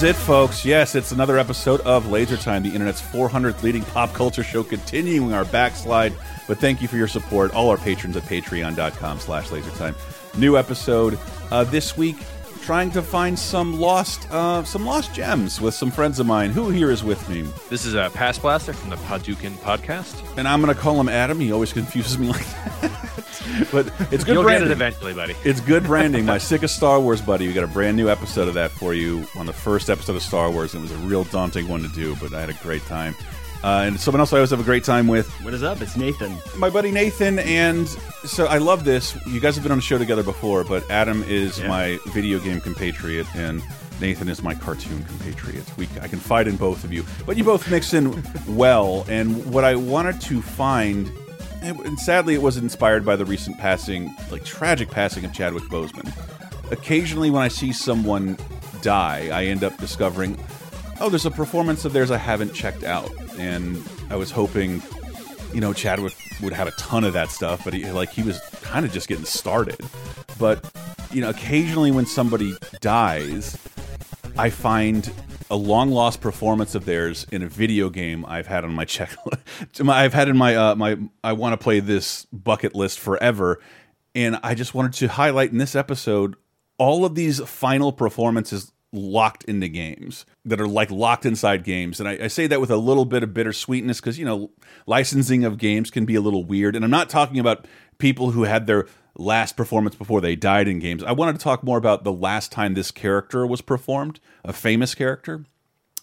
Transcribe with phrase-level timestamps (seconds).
[0.00, 0.64] Is it, folks.
[0.64, 5.34] Yes, it's another episode of Laser Time, the internet's 400th leading pop culture show, continuing
[5.34, 6.14] our backslide.
[6.48, 9.94] But thank you for your support, all our patrons at patreon.com slash lasertime.
[10.38, 11.18] New episode
[11.50, 12.16] uh, this week,
[12.62, 16.50] trying to find some lost uh, some lost gems with some friends of mine.
[16.50, 17.42] Who here is with me?
[17.68, 20.38] This is uh, Pass Blaster from the Padukin podcast.
[20.38, 21.38] And I'm going to call him Adam.
[21.40, 22.46] He always confuses me like
[22.80, 23.16] that.
[23.72, 24.68] but it's good You'll branding.
[24.68, 25.34] get it eventually, buddy.
[25.44, 26.24] It's good branding.
[26.24, 27.46] My sickest Star Wars buddy.
[27.46, 30.22] We got a brand new episode of that for you on the first episode of
[30.22, 30.74] Star Wars.
[30.74, 33.14] It was a real daunting one to do, but I had a great time.
[33.62, 35.82] Uh, and someone else I always have a great time with, What is up?
[35.82, 36.34] It's Nathan.
[36.56, 37.38] my buddy Nathan.
[37.40, 37.86] And
[38.24, 39.14] so I love this.
[39.26, 41.68] You guys have been on a show together before, but Adam is Yeah.
[41.68, 43.62] my video game compatriot, and
[44.00, 45.64] Nathan is my cartoon compatriot.
[45.76, 49.04] We, I can fight in both of you, but you both mix in well.
[49.10, 51.12] And what I wanted to find,
[51.62, 55.64] and and sadly, it was inspired by the recent passing, like tragic passing of Chadwick
[55.64, 56.12] Boseman.
[56.70, 58.38] Occasionally, when I see someone
[58.82, 60.38] die, I end up discovering,
[61.00, 64.82] oh, there's a performance of theirs I haven't checked out, and I was hoping
[65.52, 68.40] you know, Chadwick would have a ton of that stuff, but he like he was
[68.62, 69.80] kind of just getting started.
[70.38, 70.70] But
[71.12, 73.58] you know, occasionally when somebody dies,
[74.38, 75.10] I find
[75.50, 79.88] a long lost performance of theirs in a video game I've had on my checklist.
[79.88, 83.60] I've had in my uh, my I want to play this bucket list forever,
[84.14, 86.36] and I just wanted to highlight in this episode
[86.78, 92.08] all of these final performances locked into games that are like locked inside games and
[92.08, 94.50] I, I say that with a little bit of bittersweetness because you know
[94.84, 98.42] licensing of games can be a little weird and i'm not talking about people who
[98.42, 102.04] had their last performance before they died in games i wanted to talk more about
[102.04, 105.44] the last time this character was performed a famous character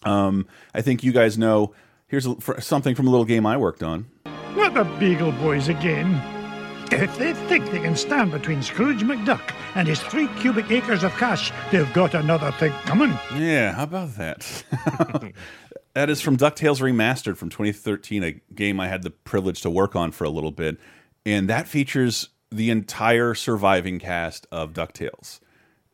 [0.03, 1.73] um, i think you guys know
[2.07, 4.07] here's a, for, something from a little game i worked on
[4.55, 6.19] Not the Beagle Boys again.
[6.91, 11.11] If they think they can stand between Scrooge McDuck and his three cubic acres of
[11.17, 13.11] cash, they've got another thing coming.
[13.35, 14.63] Yeah, how about that?
[15.93, 19.97] that is from DuckTales Remastered from 2013, a game I had the privilege to work
[19.97, 20.79] on for a little bit.
[21.25, 25.39] And that features the entire surviving cast of DuckTales,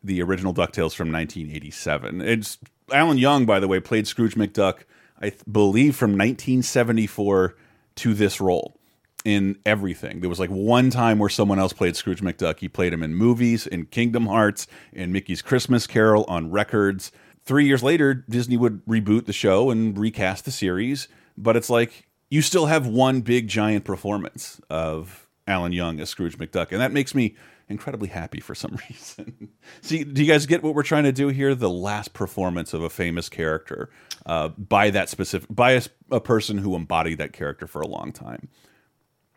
[0.03, 2.21] the original DuckTales from 1987.
[2.21, 2.57] It's
[2.91, 4.83] Alan Young, by the way, played Scrooge McDuck,
[5.21, 7.55] I believe, from 1974
[7.95, 8.77] to this role
[9.23, 10.19] in everything.
[10.19, 12.59] There was like one time where someone else played Scrooge McDuck.
[12.59, 17.11] He played him in movies, in Kingdom Hearts, in Mickey's Christmas Carol, on records.
[17.45, 21.07] Three years later, Disney would reboot the show and recast the series.
[21.37, 26.37] But it's like you still have one big giant performance of Alan Young as Scrooge
[26.37, 27.35] McDuck, and that makes me
[27.69, 29.49] incredibly happy for some reason.
[29.81, 31.53] See, do you guys get what we're trying to do here?
[31.55, 33.89] The last performance of a famous character
[34.25, 35.81] uh, by that specific by a,
[36.11, 38.47] a person who embodied that character for a long time.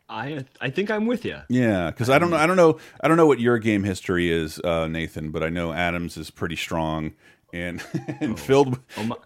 [0.08, 1.38] I I think I'm with you.
[1.48, 4.30] Yeah, because I don't know, I don't know, I don't know what your game history
[4.30, 7.14] is, uh, Nathan, but I know Adams is pretty strong
[7.52, 7.82] and
[8.20, 8.70] and filled.
[8.70, 9.16] with- Oh my-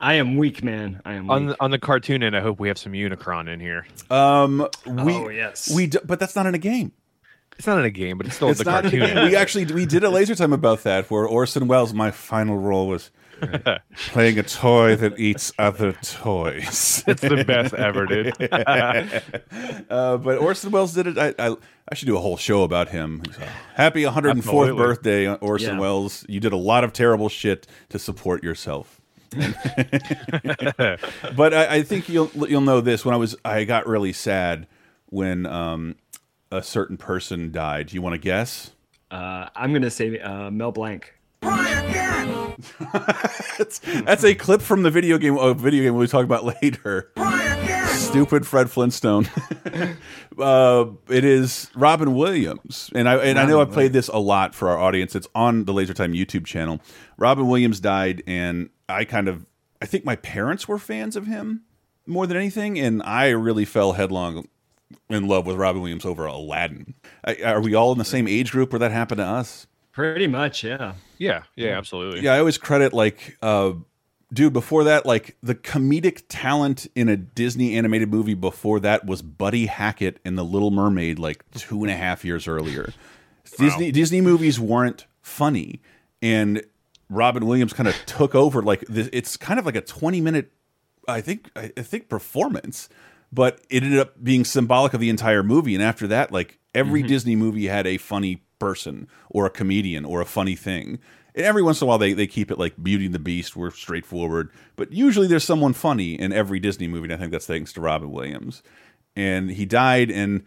[0.00, 1.00] I am weak, man.
[1.04, 1.30] I am weak.
[1.32, 3.86] On the, on the cartoon end, I hope we have some Unicron in here.
[4.10, 5.70] Um, we Oh, yes.
[5.74, 6.92] we d but that's not in a game.
[7.58, 9.24] It's not in a game, but it's still It's the not in a cartoon.
[9.24, 11.94] We actually we did a laser time about that where Orson Welles.
[11.94, 13.10] My final role was
[14.08, 17.04] playing a toy that eats other toys.
[17.06, 18.34] it's the best ever, dude.
[19.88, 21.16] Uh, but Orson Welles did it.
[21.18, 21.56] I, I
[21.88, 23.22] I should do a whole show about him.
[23.36, 24.72] So, happy 104th Absolutely.
[24.76, 25.80] birthday, Orson Yeah.
[25.80, 26.24] Welles.
[26.28, 29.00] You did a lot of terrible shit to support yourself.
[31.36, 33.04] but I, I think you'll you'll know this.
[33.04, 34.66] When I was, I got really sad
[35.06, 35.96] when um,
[36.50, 37.88] a certain person died.
[37.88, 38.72] Do you want to guess?
[39.10, 41.12] uh, I'm gonna say uh, Mel Blanc.
[43.58, 45.36] That's, that's a clip from the video game.
[45.36, 47.10] A video game we'll talk about later.
[47.94, 49.28] Stupid Fred Flintstone.
[50.38, 54.54] uh, it is Robin Williams, and I and I know I've played this a lot
[54.54, 55.14] for our audience.
[55.14, 56.80] It's on the Laser Time YouTube channel.
[57.16, 59.46] Robin Williams died, and I kind of
[59.80, 61.62] I think my parents were fans of him
[62.06, 64.46] more than anything, and I really fell headlong
[65.08, 66.94] in love with Robin Williams over Aladdin.
[67.24, 69.66] I, are we all in the same age group where that happened to us?
[69.96, 70.92] Pretty much, yeah.
[71.16, 72.20] yeah, yeah, absolutely.
[72.20, 73.72] Yeah, I always credit like uh
[74.30, 79.22] dude before that like the comedic talent in a Disney animated movie before that was
[79.22, 82.92] Buddy Hackett in The Little Mermaid like two and a half years earlier.
[83.56, 85.80] Disney Disney movies weren't funny
[86.20, 86.62] and
[87.08, 88.60] Robin Williams kind of took over.
[88.60, 90.52] Like this, it's kind of like a twenty minute,
[91.08, 92.90] I think, I, I think performance,
[93.32, 95.74] but it ended up being symbolic of the entire movie.
[95.74, 97.08] And after that, like every Mm-hmm.
[97.08, 100.98] Disney movie had a funny person or a comedian or a funny thing.
[101.34, 103.56] And every once in a while, they they keep it like Beauty and the Beast,
[103.56, 107.04] we're straightforward, but usually there's someone funny in every Disney movie.
[107.04, 108.62] And I think that's thanks to Robin Williams.
[109.14, 110.44] And he died, and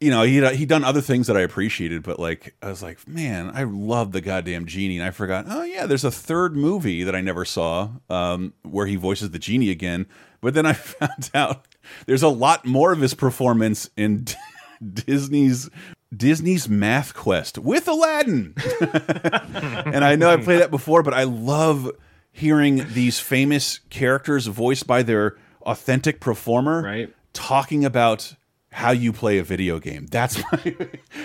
[0.00, 3.06] you know, he he done other things that I appreciated, but like I was like,
[3.08, 5.46] man, I love the goddamn genie, and I forgot.
[5.48, 9.38] Oh yeah, there's a third movie that I never saw, um, where he voices the
[9.38, 10.06] genie again.
[10.40, 11.66] But then I found out
[12.06, 14.26] there's a lot more of his performance in
[14.92, 15.70] Disney's
[16.14, 18.54] Disney's Math Quest with Aladdin.
[18.80, 21.90] and I know I played that before, but I love
[22.32, 27.12] hearing these famous characters voiced by their authentic performer Right.
[27.32, 28.34] talking about
[28.70, 30.06] how you play a video game.
[30.10, 30.76] That's my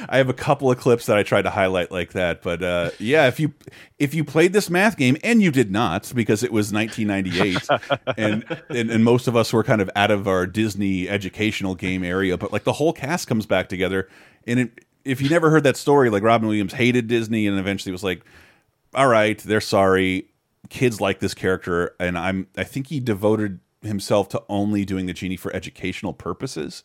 [0.07, 2.91] I have a couple of clips that I tried to highlight like that, but uh,
[2.97, 3.53] yeah, if you
[3.99, 8.45] if you played this math game and you did not because it was 1998 and,
[8.69, 12.37] and and most of us were kind of out of our Disney educational game area,
[12.37, 14.07] but like the whole cast comes back together
[14.47, 17.91] and it, if you never heard that story like Robin Williams hated Disney and eventually
[17.91, 18.23] was like
[18.93, 20.27] all right, they're sorry.
[20.69, 22.47] Kids like this character, and I'm.
[22.55, 26.83] I think he devoted himself to only doing the genie for educational purposes.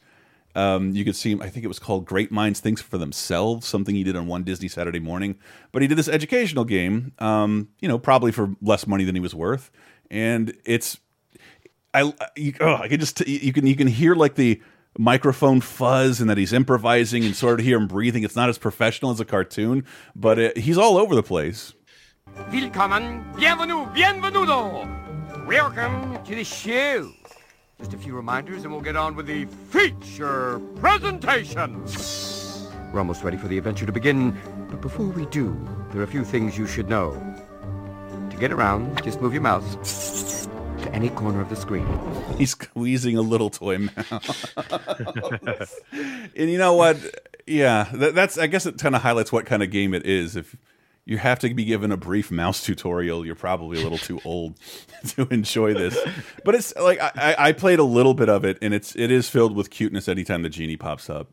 [0.55, 1.43] Um, you could see him.
[1.43, 4.45] I think it was called "Great Minds Think for Themselves," something he did on one
[4.45, 5.39] Disney Saturday morning.
[5.73, 7.13] But he did this educational game.
[7.19, 9.71] Um, you know, probably for less money than he was worth,
[10.11, 10.99] and it's.
[11.93, 14.61] I you, oh, I can just you can you can hear like the
[14.99, 18.23] microphone fuzz and that he's improvising and sort of hear him breathing.
[18.25, 19.85] It's not as professional as a cartoon,
[20.15, 21.75] but it, he's all over the place.
[22.51, 25.47] Willkommen, bienvenue, bienvenuto.
[25.47, 27.11] Welcome to the show.
[27.79, 31.85] Just a few reminders and we'll get on with the feature presentation.
[32.93, 34.37] We're almost ready for the adventure to begin,
[34.71, 35.57] but before we do,
[35.91, 37.13] there are a few things you should know.
[38.31, 40.47] To get around, just move your mouse
[40.87, 41.87] to any corner of the screen.
[42.39, 44.47] He's squeezing a little toy mouse.
[46.37, 46.97] and you know what?
[47.47, 48.39] Yeah, that, that's.
[48.39, 50.37] I guess it kind of highlights what kind of game it is.
[50.37, 50.57] If
[51.05, 54.55] you have to be given a brief mouse tutorial, you're probably a little too old
[55.09, 55.97] to enjoy this.
[56.45, 59.11] But it's like I, I I played a little bit of it, and it's it
[59.11, 61.31] is filled with cuteness anytime the genie pops up.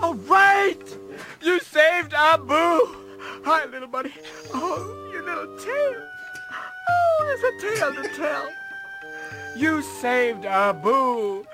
[0.00, 0.98] All right!
[1.42, 2.52] You saved Abu!
[3.44, 4.12] Hi, little buddy.
[4.52, 6.15] Oh, your little tail.
[6.88, 8.50] Oh, there's a tale to tell.
[9.56, 11.44] You saved Abu.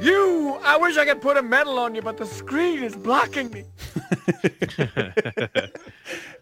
[0.00, 0.58] You!
[0.62, 3.64] I wish I could put a medal on you, but the screen is blocking me.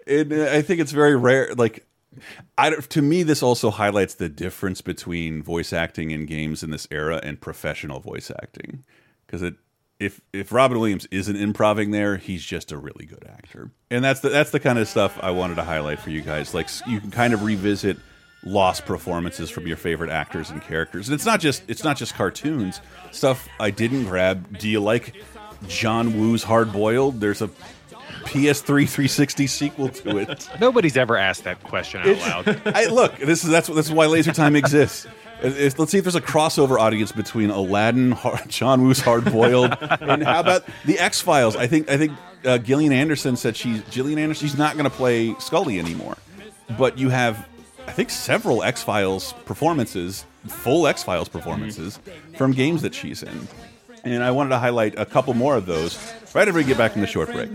[0.06, 1.54] and uh, I think it's very rare.
[1.54, 1.86] Like,
[2.56, 6.86] I to me, this also highlights the difference between voice acting in games in this
[6.90, 8.84] era and professional voice acting.
[9.26, 9.54] Because it,
[9.98, 13.70] if if Robin Williams isn't improvising there, he's just a really good actor.
[13.90, 16.54] And that's the that's the kind of stuff I wanted to highlight for you guys.
[16.54, 17.98] Like, you can kind of revisit
[18.48, 21.08] lost performances from your favorite actors and characters.
[21.08, 22.80] And it's not just it's not just cartoons
[23.10, 23.48] stuff.
[23.60, 24.58] I didn't grab.
[24.58, 25.14] Do you like
[25.68, 27.20] John Woo's Hard Boiled?
[27.20, 27.48] There's a
[28.24, 30.48] PS3 360 sequel to it.
[30.60, 32.62] Nobody's ever asked that question out loud.
[32.74, 35.06] I look, this is that's this is why Laser Time exists.
[35.42, 38.16] It's- let's see if there's a crossover audience between Aladdin,
[38.48, 41.54] John Woo's Hard Boiled, and how about the X Files?
[41.54, 42.12] I think I think
[42.44, 44.48] uh, Gillian Anderson said she's Gillian Anderson.
[44.48, 46.16] She's not going to play Scully anymore,
[46.76, 47.46] but you have
[47.88, 51.98] I think several X Files performances, full X Files performances
[52.36, 53.48] from games that she's in.
[54.04, 55.96] And I wanted to highlight a couple more of those
[56.34, 57.48] right after we get back from the short break.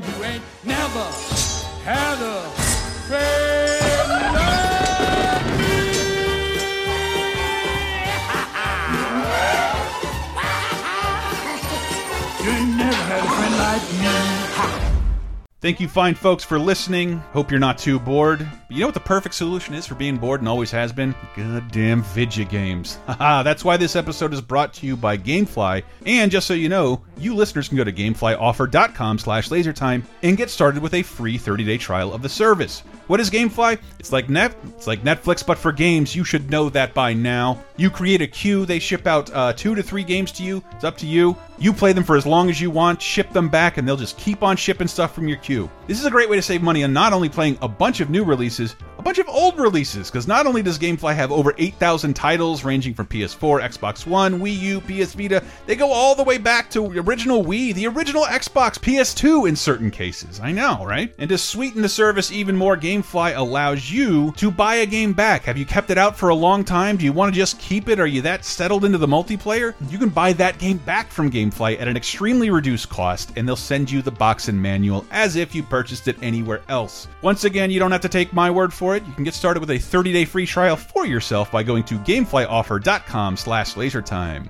[15.64, 17.20] Thank you, fine folks, for listening.
[17.32, 18.40] Hope you're not too bored.
[18.40, 21.16] But you know what the perfect solution is for being bored and always has been?
[21.38, 23.00] Goddamn video games.
[23.08, 25.84] Haha, that's why this episode is brought to you by Gamefly.
[26.06, 30.50] And just so you know, you listeners can go to gameflyoffer.com slash lasertime and get
[30.50, 32.84] started with a free 30-day trial of the service.
[33.08, 33.80] What is GameFly?
[34.00, 36.16] It's like net, it's like Netflix, but for games.
[36.16, 37.64] You should know that by now.
[37.76, 38.66] You create a queue.
[38.66, 40.64] They ship out uh, two to three games to you.
[40.72, 41.36] It's up to you.
[41.58, 43.02] You play them for as long as you want.
[43.02, 45.70] Ship them back, and they'll just keep on shipping stuff from your queue.
[45.88, 48.10] This is a great way to save money on not only playing a bunch of
[48.10, 52.14] new releases, a bunch of old releases, because not only does GameFly have over 8,000
[52.14, 56.38] titles ranging from PS4, Xbox One, Wii U, PS Vita, they go all the way
[56.38, 60.40] back to original Wii, the original Xbox, PS2 in certain cases.
[60.40, 61.14] I know, right?
[61.18, 65.44] And to sweeten the service even more, GameFly allows you to buy a game back.
[65.46, 66.96] Have you kept it out for a long time?
[66.96, 68.00] Do you want to just keep it?
[68.00, 69.74] Are you that settled into the multiplayer?
[69.90, 73.56] You can buy that game back from GameFly at an extremely reduced cost, and they'll
[73.56, 77.08] send you the box and manual as if you purchased it anywhere else.
[77.24, 79.04] Once again, you don't have to take my word for it.
[79.08, 83.38] You can get started with a 30-day free trial for yourself by going to gameflyoffer.com
[83.38, 84.50] slash lasertime.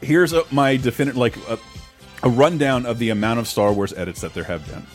[0.00, 1.58] Here's a, my definite like a,
[2.22, 4.86] a, rundown of the amount of Star Wars edits that there have been.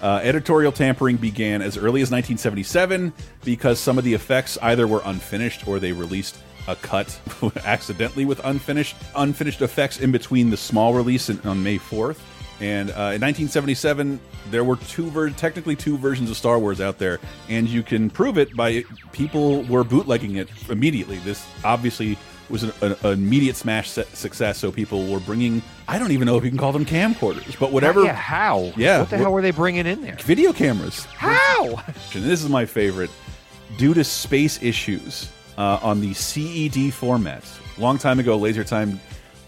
[0.00, 3.12] Uh, editorial tampering began as early as 1977
[3.44, 6.38] because some of the effects either were unfinished or they released
[6.68, 7.18] a cut
[7.64, 12.18] accidentally with unfinished unfinished effects in between the small release in, on May 4th.
[12.60, 16.98] And uh, in 1977, there were two ver technically two versions of Star Wars out
[16.98, 21.18] there, and you can prove it by people were bootlegging it immediately.
[21.18, 22.16] This obviously
[22.52, 24.58] was an, an, an immediate smash success.
[24.58, 27.72] So people were bringing, I don't even know if you can call them camcorders, but
[27.72, 28.04] whatever.
[28.04, 28.72] Yeah, how?
[28.76, 29.00] Yeah.
[29.00, 30.16] What the hell were they bringing in there?
[30.20, 31.06] Video cameras.
[31.06, 31.82] How?
[32.14, 33.10] And this is my favorite.
[33.78, 37.42] Due to space issues uh, on the CED format,
[37.78, 39.00] long time ago, Laser Time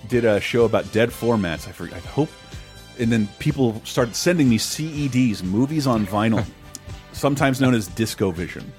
[0.09, 1.69] did a show about dead formats.
[1.69, 1.99] I forget.
[1.99, 2.31] I hope.
[2.99, 6.47] And then people started sending me CEDs, movies on vinyl,
[7.13, 8.73] sometimes known as Disco Vision.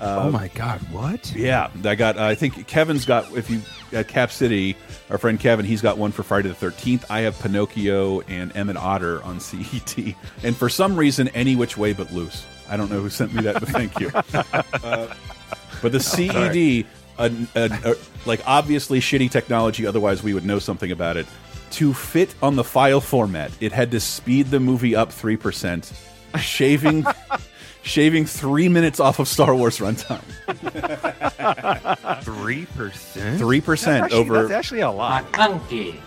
[0.00, 0.80] Uh, oh my God!
[0.92, 1.32] What?
[1.34, 2.18] Yeah, I got.
[2.18, 3.30] Uh, I think Kevin's got.
[3.34, 3.62] If you
[3.92, 4.76] at Cap City,
[5.10, 7.10] our friend Kevin, he's got one for Friday the Thirteenth.
[7.10, 11.92] I have Pinocchio and Emmett Otter on CED, and for some reason, any which way
[11.92, 12.44] but loose.
[12.68, 14.10] I don't know who sent me that, but thank you.
[14.84, 15.14] Uh,
[15.82, 16.86] but the CED,
[18.26, 19.86] like obviously shitty technology.
[19.86, 21.26] Otherwise, we would know something about it.
[21.72, 25.92] To fit on the file format, it had to speed the movie up three percent,
[26.38, 27.04] shaving
[27.86, 30.22] shaving three minutes off of Star Wars runtime.
[32.22, 33.38] Three percent.
[33.38, 34.42] Three percent over.
[34.42, 35.24] That's actually a lot.
[35.36, 36.00] Monkey.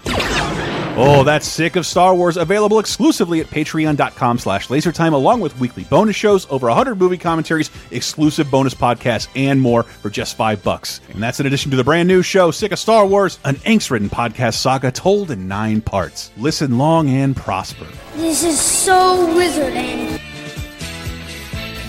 [1.01, 2.35] Oh, that's sick of Star Wars.
[2.35, 7.69] Available exclusively at patreon.com slash lasertime, along with weekly bonus shows, over 100 movie commentaries,
[7.91, 10.99] exclusive bonus podcasts, and more for just five bucks.
[11.09, 14.09] And that's in addition to the brand new show, Sick of Star Wars, an angst-ridden
[14.09, 16.31] podcast saga told in nine parts.
[16.37, 17.87] Listen long and prosper.
[18.15, 20.19] This is so wizarding.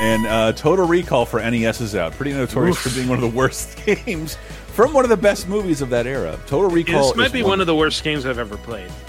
[0.00, 2.12] And uh, Total Recall for NES is out.
[2.12, 2.92] Pretty notorious Oof.
[2.92, 4.36] for being one of the worst games
[4.68, 6.38] from one of the best movies of that era.
[6.46, 7.08] Total Recall.
[7.08, 8.90] This might be one, one of the worst games I've ever played.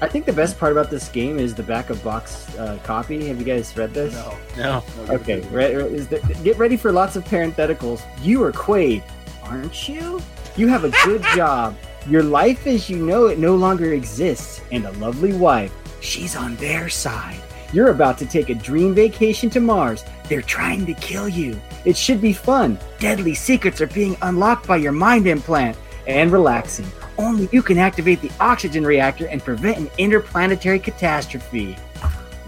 [0.00, 3.26] I think the best part about this game is the back of box uh, copy.
[3.26, 4.14] Have you guys read this?
[4.14, 4.38] No.
[4.56, 4.84] No.
[5.08, 5.40] Okay.
[5.48, 8.02] Re the, get ready for lots of parentheticals.
[8.22, 9.02] You are Quaid,
[9.42, 10.22] aren't you?
[10.56, 11.76] You have a good job.
[12.06, 15.72] Your life as you know it no longer exists, and a lovely wife.
[16.00, 17.42] She's on their side.
[17.72, 20.04] You're about to take a dream vacation to Mars.
[20.28, 21.60] They're trying to kill you.
[21.84, 22.78] It should be fun.
[22.98, 25.76] Deadly secrets are being unlocked by your mind implant.
[26.06, 26.86] And relaxing.
[27.18, 31.76] Only you can activate the oxygen reactor and prevent an interplanetary catastrophe.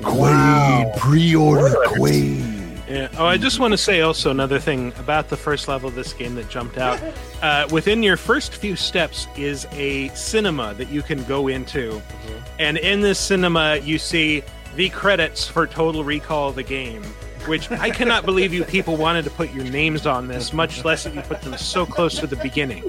[0.00, 0.92] Quaid, wow.
[0.96, 2.60] pre-order Quaid.
[2.88, 3.08] Yeah.
[3.18, 6.12] Oh, I just want to say also another thing about the first level of this
[6.12, 7.00] game that jumped out.
[7.40, 12.38] Uh, within your first few steps is a cinema that you can go into, mm-hmm.
[12.58, 14.42] and in this cinema you see
[14.76, 17.02] the credits for Total Recall the game,
[17.46, 21.04] which I cannot believe you people wanted to put your names on this, much less
[21.04, 22.84] that you put them so close to the beginning.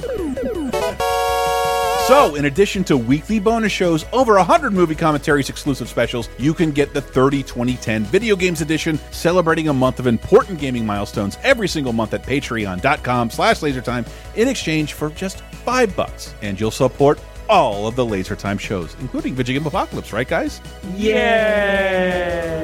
[2.07, 6.71] So, in addition to weekly bonus shows, over 100 movie commentaries, exclusive specials, you can
[6.71, 11.67] get the 30 2010 Video Games Edition, celebrating a month of important gaming milestones every
[11.69, 16.33] single month at patreon.com slash lasertime in exchange for just five bucks.
[16.41, 17.19] And you'll support
[17.51, 20.61] all of the Laser Time shows, including Video Apocalypse, right, guys?
[20.95, 22.61] Yeah.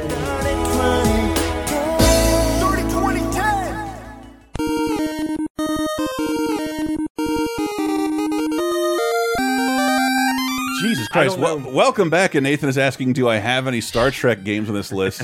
[10.82, 11.38] Jesus Christ.
[11.38, 12.36] Well, welcome back.
[12.36, 15.22] And Nathan is asking Do I have any Star Trek games on this list?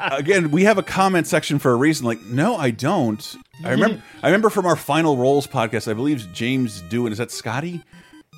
[0.00, 2.04] Again, we have a comment section for a reason.
[2.04, 3.36] Like, no, I don't.
[3.64, 7.30] I remember I remember from our final roles podcast, I believe James Doohan, is that
[7.30, 7.82] Scotty?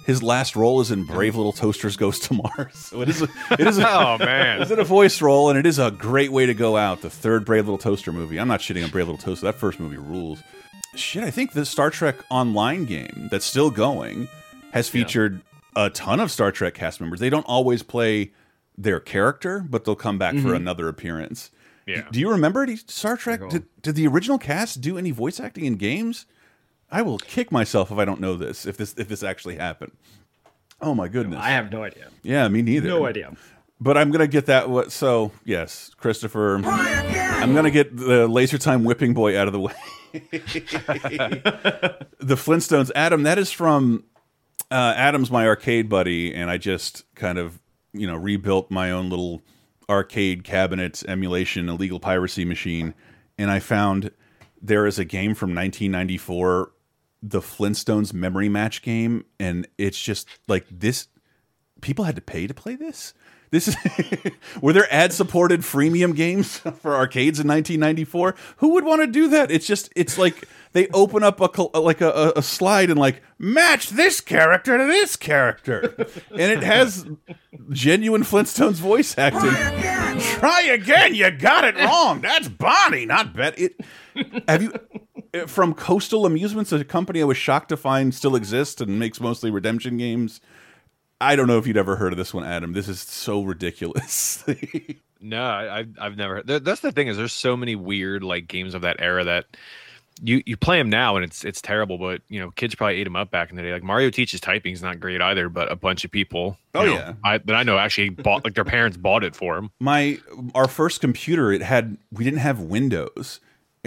[0.06, 2.74] His last role is in Brave Little Toasters Goes to Mars.
[2.74, 3.22] So it is.
[3.22, 3.78] A, it is.
[3.78, 4.62] A, Oh, man.
[4.62, 5.50] Is it a voice role?
[5.50, 7.02] And it is a great way to go out.
[7.02, 8.38] The third Brave Little Toaster movie.
[8.38, 9.46] I'm not shitting on Brave Little Toaster.
[9.46, 10.40] That first movie rules.
[10.94, 14.28] Shit, I think the Star Trek Online game that's still going
[14.72, 15.42] has featured
[15.74, 17.20] a ton of Star Trek cast members.
[17.20, 18.32] They don't always play
[18.78, 20.56] their character, but they'll come back for Mhm.
[20.56, 21.50] another appearance.
[21.86, 22.02] Yeah.
[22.10, 23.40] Do you remember any Star Trek?
[23.50, 26.26] Did, did the original cast do any voice acting in games?
[26.90, 28.66] I will kick myself if I don't know this.
[28.66, 29.92] If this if this actually happened.
[30.80, 31.40] Oh my goodness.
[31.42, 32.08] I have no idea.
[32.22, 32.88] Yeah, me neither.
[32.88, 33.34] No idea.
[33.80, 34.70] But I'm gonna get that.
[34.70, 34.92] What?
[34.92, 36.60] So yes, Christopher.
[36.64, 39.74] I'm gonna get the laser time whipping boy out of the way.
[40.12, 42.90] the Flintstones.
[42.94, 44.04] Adam, that is from
[44.70, 47.60] uh, Adam's my arcade buddy, and I just kind of
[47.92, 49.42] you know rebuilt my own little
[49.88, 52.94] arcade cabinet emulation illegal piracy machine,
[53.36, 54.10] and I found
[54.60, 56.72] there is a game from 1994,
[57.30, 61.08] the Flintstones Memory Match game, and it's just like this.
[61.80, 63.14] People had to pay to play this.
[63.50, 63.76] This is
[64.60, 68.34] were there ad supported freemium games for arcades in 1994?
[68.58, 69.50] Who would want to do that?
[69.50, 73.90] It's just it's like they open up a like a, a slide and like match
[73.90, 75.94] this character to this character,
[76.30, 77.06] and it has
[77.70, 79.52] genuine Flintstones voice acting.
[80.38, 81.14] Try again.
[81.14, 82.20] You got it wrong.
[82.20, 83.58] That's Bonnie, not Bet.
[83.58, 83.80] It.
[84.48, 84.72] Have you
[85.46, 89.50] from Coastal Amusements, a company I was shocked to find still exists and makes mostly
[89.50, 90.40] redemption games.
[91.20, 92.72] I don't know if you'd ever heard of this one, Adam.
[92.72, 94.44] This is so ridiculous.
[95.20, 96.42] No, I, I've I've never.
[96.42, 99.46] There, that's the thing is, there's so many weird like games of that era that
[100.22, 101.98] you you play them now and it's it's terrible.
[101.98, 103.72] But you know, kids probably ate them up back in the day.
[103.72, 106.58] Like Mario teaches typing is not great either, but a bunch of people.
[106.74, 107.12] Oh, you know, yeah.
[107.24, 109.70] I, that I know actually bought like their parents bought it for them.
[109.80, 110.18] My
[110.54, 113.40] our first computer, it had we didn't have Windows,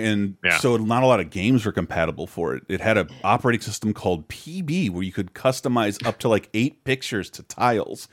[0.05, 0.57] and Yeah.
[0.57, 2.63] so not a lot of games were compatible for it.
[2.67, 6.83] It had an operating system called PB where you could customize up to like eight
[6.83, 8.07] pictures to tiles,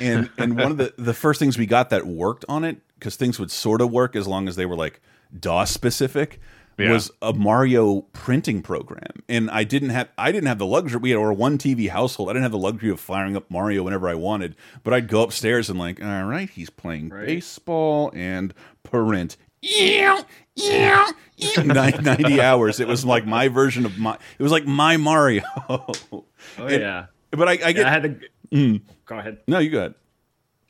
[0.00, 3.16] and and one of the the first things we got that worked on it because
[3.16, 5.00] things would sort of work as long as they were like
[5.38, 6.40] DOS specific.
[6.78, 6.92] Yeah.
[6.92, 10.98] Was a Mario printing program, and I didn't have I didn't have the luxury.
[10.98, 12.30] We had or one TV household.
[12.30, 14.56] I didn't have the luxury of firing up Mario whenever I wanted.
[14.82, 19.36] But I'd go upstairs and like, all right, he's playing baseball and parent.
[19.62, 20.22] Yeah,
[20.56, 21.62] yeah, yeah.
[21.62, 22.80] 90 hours.
[22.80, 24.14] It was like my version of my.
[24.38, 25.42] It was like my Mario.
[25.68, 26.24] Oh
[26.58, 27.06] And- yeah.
[27.30, 27.86] But I, I Yeah, get.
[27.86, 28.28] I had the.
[28.56, 28.80] Mm.
[29.06, 29.38] Go ahead.
[29.46, 29.94] No, you go ahead.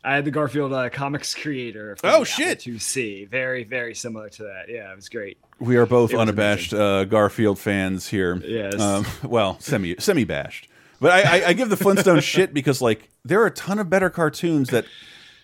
[0.05, 1.97] I had the Garfield uh, comics creator.
[2.03, 2.67] Oh, shit.
[2.67, 4.65] Apple see, Very, very similar to that.
[4.69, 5.37] Yeah, it was great.
[5.59, 8.37] We are both It unabashed uh, Garfield fans here.
[8.45, 8.81] Yes.
[8.81, 10.69] Um, well, semi semi bashed.
[11.03, 13.89] But I, I, I give the Flintstones shit because like there are a ton of
[13.91, 14.85] better cartoons that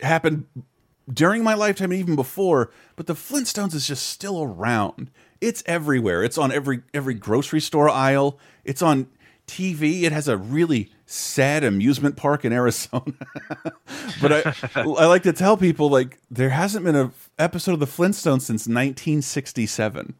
[0.00, 0.46] happened
[1.12, 2.70] during my lifetime and even before.
[2.96, 5.10] But the Flintstones is just still around.
[5.40, 6.22] It's everywhere.
[6.22, 8.38] It's on every every grocery store aisle.
[8.64, 9.08] It's on
[9.46, 10.02] TV.
[10.02, 13.12] It has a really sad amusement park in Arizona.
[14.20, 17.86] but I, I like to tell people like there hasn't been a episode of the
[17.86, 20.14] Flintstones since 1967,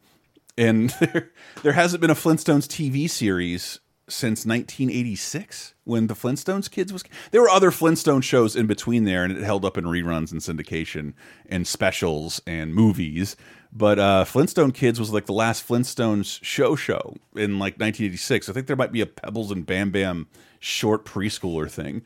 [0.57, 1.31] and there
[1.63, 7.03] there hasn't been a Flintstones TV series since 1986 when the Flintstones kids was.
[7.31, 10.41] There were other Flintstone shows in between there, and it held up in reruns and
[10.41, 11.13] syndication
[11.47, 13.35] and specials and movies.
[13.73, 18.47] But uh, Flintstone Kids was like the last Flintstones show show in like 1986.
[18.49, 20.27] I think there might be a Pebbles and Bam Bam
[20.59, 22.01] short preschooler thing.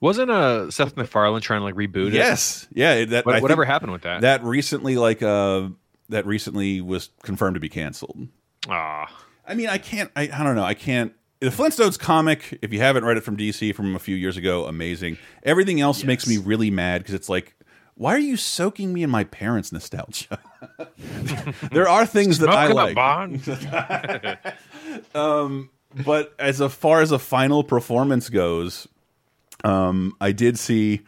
[0.00, 2.12] Wasn't uh Seth MacFarlane trying to like reboot it?
[2.12, 3.04] Yes, yeah.
[3.06, 4.20] That What- whatever happened with that?
[4.20, 5.68] That recently, like, uh,
[6.10, 8.28] that recently was confirmed to be canceled.
[8.68, 9.10] Ah,
[9.46, 10.10] I mean, I can't.
[10.14, 10.62] I, I don't know.
[10.62, 11.14] I can't.
[11.40, 14.66] The Flintstones comic, if you haven't read it from DC from a few years ago,
[14.66, 15.18] amazing.
[15.44, 17.54] Everything else makes me really mad because it's like,
[17.94, 20.38] why are you soaking me in my parents' nostalgia?
[21.70, 22.94] there are things that I like.
[22.94, 23.42] bond.
[25.14, 25.70] um,
[26.04, 28.88] but as a far as a final performance goes,
[29.62, 31.02] um, I did see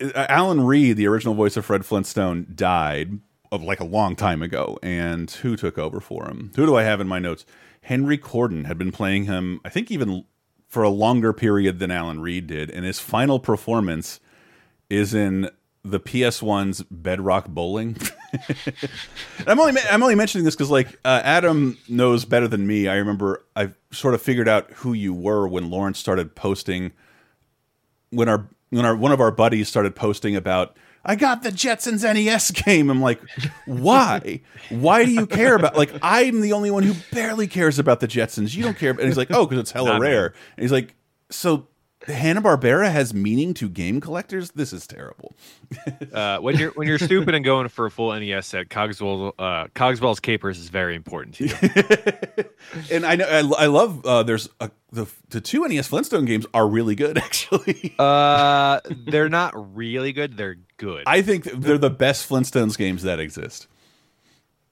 [0.00, 3.18] uh, Alan Reed, the original voice of Fred Flintstone, died
[3.52, 4.78] of like a long time ago.
[4.82, 6.52] And who took over for him?
[6.56, 7.44] Who do I have in my notes?
[7.82, 10.24] Henry Corden had been playing him, I think, even
[10.68, 12.70] for a longer period than Alan Reed did.
[12.70, 14.20] And his final performance
[14.88, 15.50] is in
[15.82, 17.96] the PS1's Bedrock Bowling.
[19.46, 22.86] I'm only I'm only mentioning this because like uh, Adam knows better than me.
[22.86, 26.92] I remember I sort of figured out who you were when Lawrence started posting
[28.10, 32.02] when our when our one of our buddies started posting about I got the Jetsons
[32.02, 32.90] NES game.
[32.90, 33.20] I'm like,
[33.66, 34.40] why?
[34.68, 35.76] Why do you care about?
[35.76, 38.54] Like, I'm the only one who barely cares about the Jetsons.
[38.54, 38.90] You don't care.
[38.90, 40.08] And he's like, oh, because it's hella Not me.
[40.08, 40.26] rare.
[40.56, 40.94] And he's like,
[41.30, 41.68] so
[42.06, 44.50] Hanna Barbera has meaning to game collectors.
[44.52, 45.34] This is terrible.
[46.12, 49.68] Uh, when you're when you're stupid and going for a full NES set, Cogswell uh,
[49.74, 52.44] Cogswell's Capers is very important to you.
[52.90, 56.46] and I know I, I love uh, there's a, the the two NES Flintstone games
[56.52, 57.94] are really good actually.
[57.98, 60.36] uh, they're not really good.
[60.36, 61.04] They're good.
[61.06, 63.68] I think they're the best Flintstones games that exist.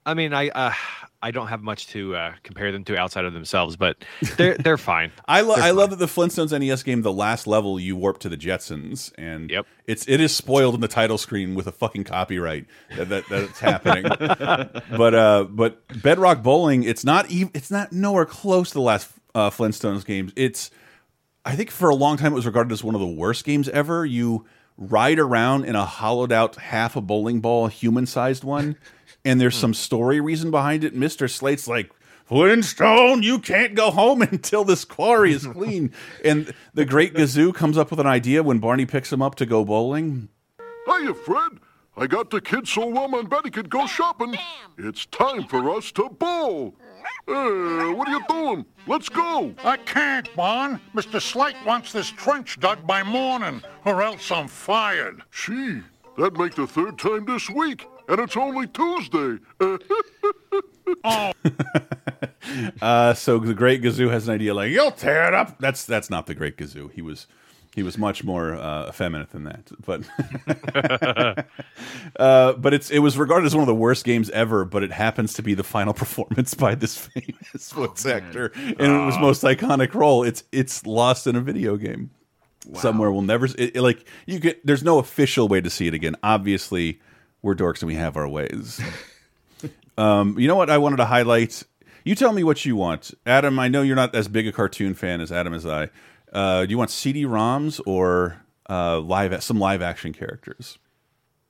[0.06, 0.72] I mean, I uh,
[1.20, 3.98] I don't have much to uh, compare them to outside of themselves, but
[4.36, 5.12] they're they're fine.
[5.26, 8.18] I love They're I love that the Flintstones NES game, the last level, you warp
[8.20, 9.66] to the Jetsons, and Yep.
[9.86, 12.66] it's it is spoiled in the title screen with a fucking copyright
[12.96, 14.04] that, that that's happening.
[14.96, 19.10] but uh, but Bedrock Bowling, it's not even it's not nowhere close to the last
[19.34, 20.32] uh, Flintstones games.
[20.36, 20.70] It's
[21.44, 23.68] I think for a long time it was regarded as one of the worst games
[23.68, 24.06] ever.
[24.06, 24.46] You
[24.78, 28.76] ride around in a hollowed out half a bowling ball, human sized one,
[29.24, 29.60] and there's hmm.
[29.60, 30.94] some story reason behind it.
[30.94, 31.90] Mister Slate's like.
[32.24, 35.90] Flintstone, you can't go home until this quarry is clean.
[36.22, 39.46] and the great Gazoo comes up with an idea when Barney picks him up to
[39.46, 40.28] go bowling.
[40.84, 41.52] Hiya, Fred.
[41.96, 44.36] I got the kids so Wilma and Betty could go shopping.
[44.76, 46.76] It's time for us to bowl.
[47.26, 48.66] Hey, what are you doing?
[48.86, 49.54] Let's go.
[49.62, 50.80] I can't, Bon.
[50.94, 51.20] Mr.
[51.20, 55.22] Slate wants this trench dug by morning, or else I'm fired.
[55.30, 55.82] Gee,
[56.16, 59.38] that'd make the third time this week, and it's only Tuesday.
[61.04, 61.32] oh.
[62.80, 65.58] Uh, so the Great Gazoo has an idea like you'll tear it up.
[65.58, 66.90] That's that's not the Great Gazoo.
[66.90, 67.26] He was
[67.78, 69.70] he was much more uh, effeminate than that.
[69.86, 71.46] But
[72.18, 74.64] uh, but it's it was regarded as one of the worst games ever.
[74.64, 79.06] But it happens to be the final performance by this famous voice actor, and it
[79.06, 80.24] was most iconic role.
[80.24, 82.10] It's it's lost in a video game
[82.74, 83.12] somewhere.
[83.12, 84.58] We'll never it, it, like you could.
[84.64, 86.16] There's no official way to see it again.
[86.22, 87.00] Obviously,
[87.42, 88.80] we're dorks and we have our ways.
[89.98, 91.64] Um, you know what I wanted to highlight?
[92.04, 93.58] You tell me what you want, Adam.
[93.58, 95.90] I know you're not as big a cartoon fan as Adam as I.
[96.32, 100.78] Uh, do you want CD-ROMs or uh, live some live action characters?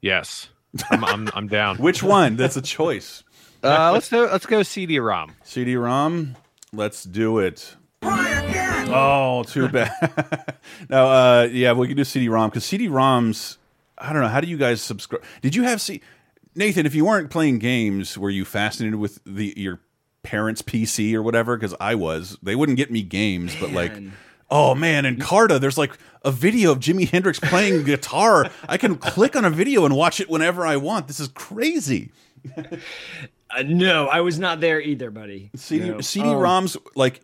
[0.00, 0.48] Yes,
[0.90, 1.76] I'm I'm, I'm down.
[1.78, 2.36] Which one?
[2.36, 3.24] That's a choice.
[3.62, 4.28] Uh, let's go.
[4.30, 5.34] Let's go CD-ROM.
[5.42, 6.36] CD-ROM.
[6.72, 7.76] Let's do it.
[8.02, 10.54] Oh, too bad.
[10.88, 13.56] no, uh, yeah, we can do CD-ROM because CD-ROMs.
[13.96, 14.28] I don't know.
[14.28, 15.24] How do you guys subscribe?
[15.42, 16.00] Did you have C?
[16.54, 19.80] Nathan, if you weren't playing games, were you fascinated with the your
[20.22, 21.56] parents' PC or whatever?
[21.56, 22.38] Because I was.
[22.42, 23.92] They wouldn't get me games, but like,
[24.50, 28.50] oh man, Encarta, there's like a video of Jimi Hendrix playing guitar.
[28.68, 31.06] I can click on a video and watch it whenever I want.
[31.06, 32.10] This is crazy.
[33.50, 35.50] Uh, no, I was not there either, buddy.
[35.54, 36.00] CD, No.
[36.00, 37.20] CD-ROMs, like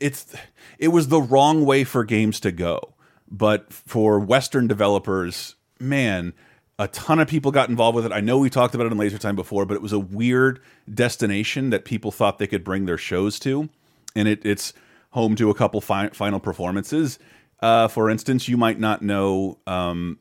[0.00, 0.34] it's
[0.78, 2.94] it was the wrong way for games to go,
[3.30, 6.32] but for Western developers, man,
[6.78, 8.12] a ton of people got involved with it.
[8.12, 10.60] I know we talked about it in Laser Time before, but it was a weird
[10.92, 13.68] destination that people thought they could bring their shows to,
[14.14, 14.72] and it, it's
[15.14, 17.18] home to a couple fi final performances.
[17.60, 19.58] Uh, for instance, you might not know.
[19.66, 20.18] Um,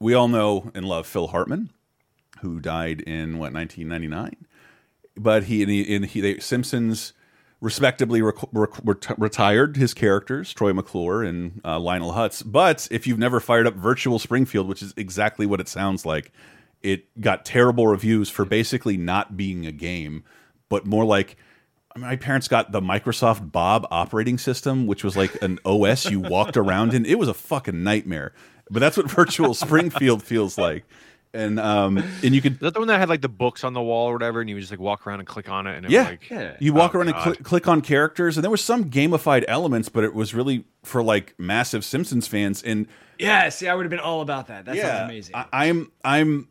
[0.00, 1.70] we all know and love Phil Hartman,
[2.40, 4.46] who died in what 1999
[5.18, 7.12] but he and he, and he they, Simpsons
[7.60, 12.40] respectably retired his characters, Troy McClure and uh, Lionel Hutz.
[12.44, 16.30] But if you've never fired up Virtual Springfield, which is exactly what it sounds like,
[16.82, 20.24] it got terrible reviews for basically not being a game,
[20.68, 21.36] but more like.
[21.96, 26.56] My parents got the Microsoft Bob operating system, which was like an OS you walked
[26.56, 27.04] around in.
[27.06, 28.32] It was a fucking nightmare.
[28.70, 30.84] But that's what Virtual Springfield feels like.
[31.34, 33.74] And um and you could Is that the one that had like the books on
[33.74, 35.76] the wall or whatever, and you would just like walk around and click on it,
[35.76, 36.10] and it yeah.
[36.10, 38.86] was like, You walk Oh, around and cl click on characters, and there was some
[38.90, 42.62] gamified elements, but it was really for like massive Simpsons fans.
[42.62, 42.86] And
[43.18, 44.64] Yeah, see, I would have been all about that.
[44.64, 45.36] That yeah, sounds amazing.
[45.36, 46.48] I, I'm I'm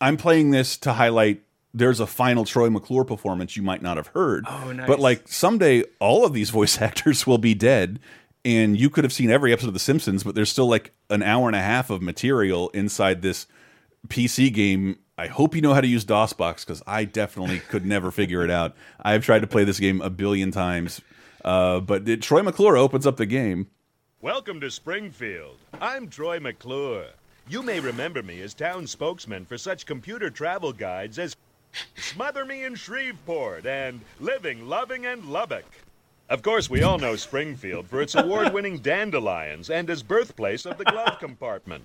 [0.00, 1.42] I'm playing this to highlight.
[1.78, 4.44] There's a final Troy McClure performance you might not have heard.
[4.48, 4.88] Oh, nice.
[4.88, 8.00] But like someday, all of these voice actors will be dead,
[8.44, 11.22] and you could have seen every episode of The Simpsons, but there's still like an
[11.22, 13.46] hour and a half of material inside this
[14.08, 14.98] PC game.
[15.16, 18.50] I hope you know how to use DOSBox because I definitely could never figure it
[18.50, 18.74] out.
[19.00, 21.00] I've tried to play this game a billion times,
[21.44, 23.68] uh, but it, Troy McClure opens up the game.
[24.20, 25.58] Welcome to Springfield.
[25.80, 27.06] I'm Troy McClure.
[27.48, 31.36] You may remember me as town spokesman for such computer travel guides as
[31.96, 35.66] Smother Me in Shreveport and Living, Loving, and Lubbock.
[36.28, 40.76] Of course, we all know Springfield for its award winning dandelions and as birthplace of
[40.76, 41.84] the glove compartment.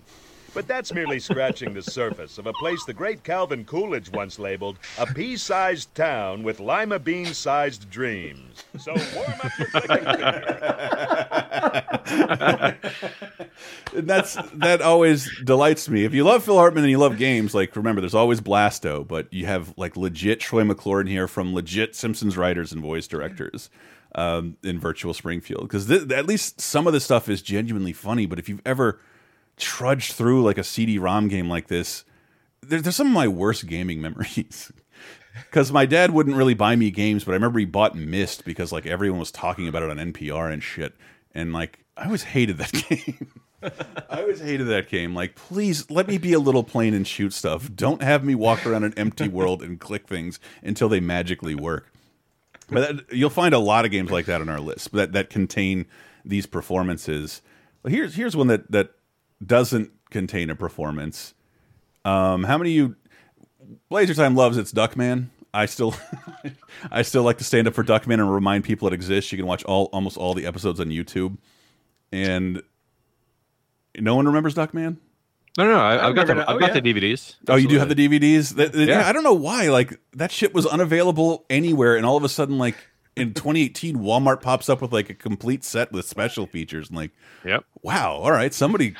[0.53, 4.77] But that's merely scratching the surface of a place the great Calvin Coolidge once labeled
[4.99, 8.63] a pea sized town with lima bean sized dreams.
[8.77, 9.69] So warm up your
[13.95, 16.03] And that's that always delights me.
[16.03, 19.31] If you love Phil Hartman and you love games, like remember, there's always Blasto, but
[19.31, 23.69] you have like legit Troy McClure in here from legit Simpsons writers and voice directors
[24.15, 25.63] um, in Virtual Springfield.
[25.63, 28.25] Because at least some of the stuff is genuinely funny.
[28.25, 28.99] But if you've ever
[29.57, 32.03] trudged through like a CD-ROM game like this,
[32.61, 34.71] there, there's some of my worst gaming memories.
[35.49, 38.71] Because my dad wouldn't really buy me games, but I remember he bought Myst because
[38.71, 40.93] like everyone was talking about it on NPR and shit.
[41.33, 43.31] And like I always hated that game.
[44.09, 45.13] I always hated that game.
[45.15, 47.69] Like, please let me be a little plane and shoot stuff.
[47.73, 51.91] Don't have me walk around an empty world and click things until they magically work.
[52.69, 55.29] But that, you'll find a lot of games like that on our list that that
[55.29, 55.85] contain
[56.25, 57.41] these performances.
[57.87, 58.91] Here's here's one that that
[59.45, 61.33] doesn't contain a performance.
[62.05, 62.95] Um, how many of you
[63.89, 65.27] Laser Time loves its Duckman?
[65.53, 65.95] I still
[66.91, 69.31] I still like to stand up for Duckman and remind people it exists.
[69.31, 71.37] You can watch all almost all the episodes on YouTube.
[72.13, 72.61] And
[73.99, 74.97] no one remembers Duckman?
[75.57, 75.79] No, no, no.
[75.79, 76.59] I, I I've got the, I've that.
[76.59, 77.35] got Oh, the DVDs.
[77.47, 78.55] Oh, you do have the DVDs?
[78.55, 79.07] That, that- Yeah.
[79.07, 79.69] I don't know why.
[79.69, 82.75] Like that shit was unavailable anywhere, and all of a sudden, like
[83.15, 86.89] in 2018, Walmart pops up with like a complete set with special features.
[86.89, 87.11] And like,
[87.45, 87.65] Yep.
[87.83, 88.95] wow, all right, somebody.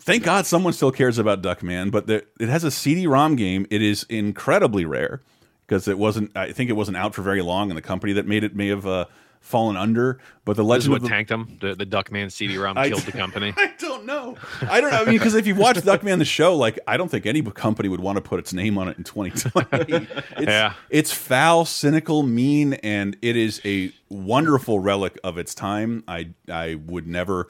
[0.00, 3.66] Thank God someone still cares about Duckman, but there, it has a CD-ROM game.
[3.70, 5.20] It is incredibly rare
[5.66, 6.34] because it wasn't.
[6.36, 8.68] I think it wasn't out for very long, and the company that made it may
[8.68, 9.04] have uh,
[9.42, 10.18] fallen under.
[10.44, 11.58] But the Legend what of the tanked them.
[11.60, 13.52] The, the Duckman CD-ROM I- killed the company.
[13.58, 14.36] I don't know.
[14.62, 15.02] I don't know.
[15.02, 17.88] I mean, because if you watch Duckman the show, like I don't think any company
[17.88, 20.06] would want to put its name on it in 2020.
[20.36, 20.72] It's, Yeah.
[20.88, 26.02] it's foul, cynical, mean, and it is a wonderful relic of its time.
[26.08, 27.48] I I would never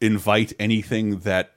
[0.00, 1.52] invite anything that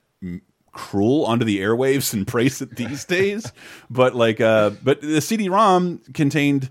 [0.72, 3.52] cruel onto the airwaves and praise it these days.
[3.90, 6.68] But like, uh, but the CD-ROM contained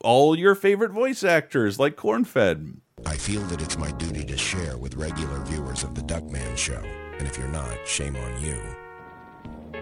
[0.00, 2.76] all your favorite voice actors, like Cornfed.
[3.06, 6.82] I feel that it's my duty to share with regular viewers of the Duckman Show,
[7.18, 8.60] and if you're not, shame on you.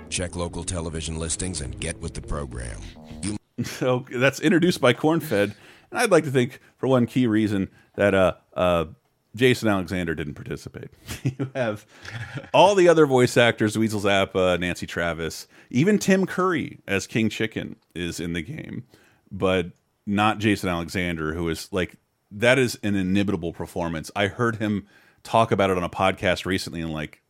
[0.09, 2.81] Check local television listings and get with the program.
[3.22, 5.54] You So that's introduced by Cornfed,
[5.90, 8.87] and I'd like to think for one key reason that uh, uh,
[9.35, 10.90] Jason Alexander didn't participate.
[11.24, 11.87] you have
[12.54, 17.76] all the other voice actors: Dweezil Zappa, Nancy Travis, even Tim Curry as King Chicken
[17.94, 18.85] is in the game,
[19.31, 19.72] but
[20.09, 21.97] not Jason Alexander, who is like
[22.31, 24.11] that is an inimitable performance.
[24.16, 24.87] I heard him
[25.23, 27.23] talk about it on a podcast recently, and like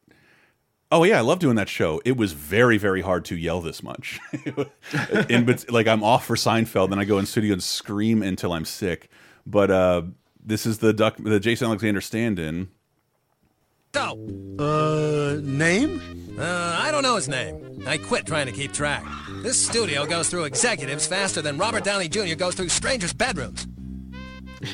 [0.90, 2.00] Oh yeah, I love doing that show.
[2.06, 4.18] It was very, very hard to yell this much.
[5.28, 8.54] in, bet- like I'm off for Seinfeld, then I go in studio and scream until
[8.54, 9.10] I'm sick.
[9.44, 10.02] But uh,
[10.42, 12.70] this is the duck, the Jason Alexander stand-in.
[13.92, 14.18] Go.
[14.58, 16.00] Uh, name?
[16.38, 17.82] Uh, I don't know his name.
[17.86, 19.04] I quit trying to keep track.
[19.42, 22.34] This studio goes through executives faster than Robert Downey Jr.
[22.34, 23.66] goes through strangers' bedrooms.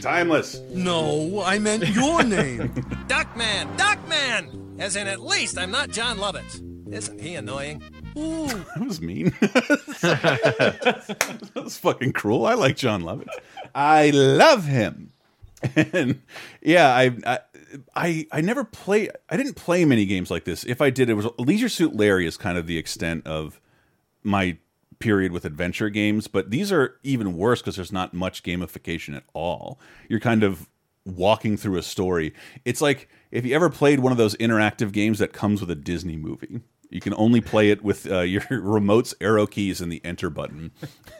[0.00, 0.61] Timeless.
[0.70, 2.68] No, I meant your name.
[3.09, 3.77] Duckman!
[3.77, 4.81] Duckman!
[4.81, 6.62] As in, at least I'm not Jon Lovitz.
[6.92, 7.83] Isn't he annoying?
[8.16, 8.46] Ooh.
[8.77, 9.27] That was mean.
[10.00, 12.46] that was fucking cruel.
[12.46, 13.29] I like Jon Lovitz.
[13.74, 15.12] I love him.
[15.77, 16.20] And
[16.61, 17.38] yeah, I, I
[17.95, 19.09] I I never play.
[19.29, 20.65] I didn't play many games like this.
[20.65, 23.61] If I did, it was Leisure Suit Larry is kind of the extent of
[24.23, 24.59] my
[24.99, 26.29] period with adventure games.
[26.29, 29.79] But these are even worse because there's not much gamification at all.
[30.09, 30.69] You're kind of
[31.05, 32.33] walking through a story.
[32.65, 35.75] It's like if you ever played one of those interactive games that comes with a
[35.75, 36.61] Disney movie.
[36.91, 40.71] You can only play it with uh, your remote's arrow keys and the enter button.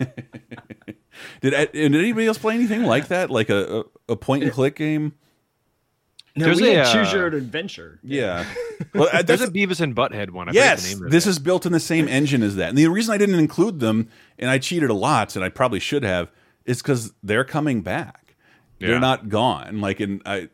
[1.41, 4.77] did, did anybody else play anything like that, like a, a, a point and click
[4.77, 5.15] game?
[6.37, 8.01] No, There's a, choose uh, your own adventure.
[8.03, 8.45] Yeah.
[8.93, 10.49] Well, uh, There's a Beavis and Butthead one.
[10.49, 12.69] I yes, the name of this is built in the same engine as that.
[12.69, 15.81] And the reason I didn't include them, and I cheated a lot, and I probably
[15.81, 16.31] should have,
[16.65, 18.37] is because they're coming back.
[18.79, 18.89] Yeah.
[18.89, 19.81] They're not gone.
[19.81, 20.49] Like in, I,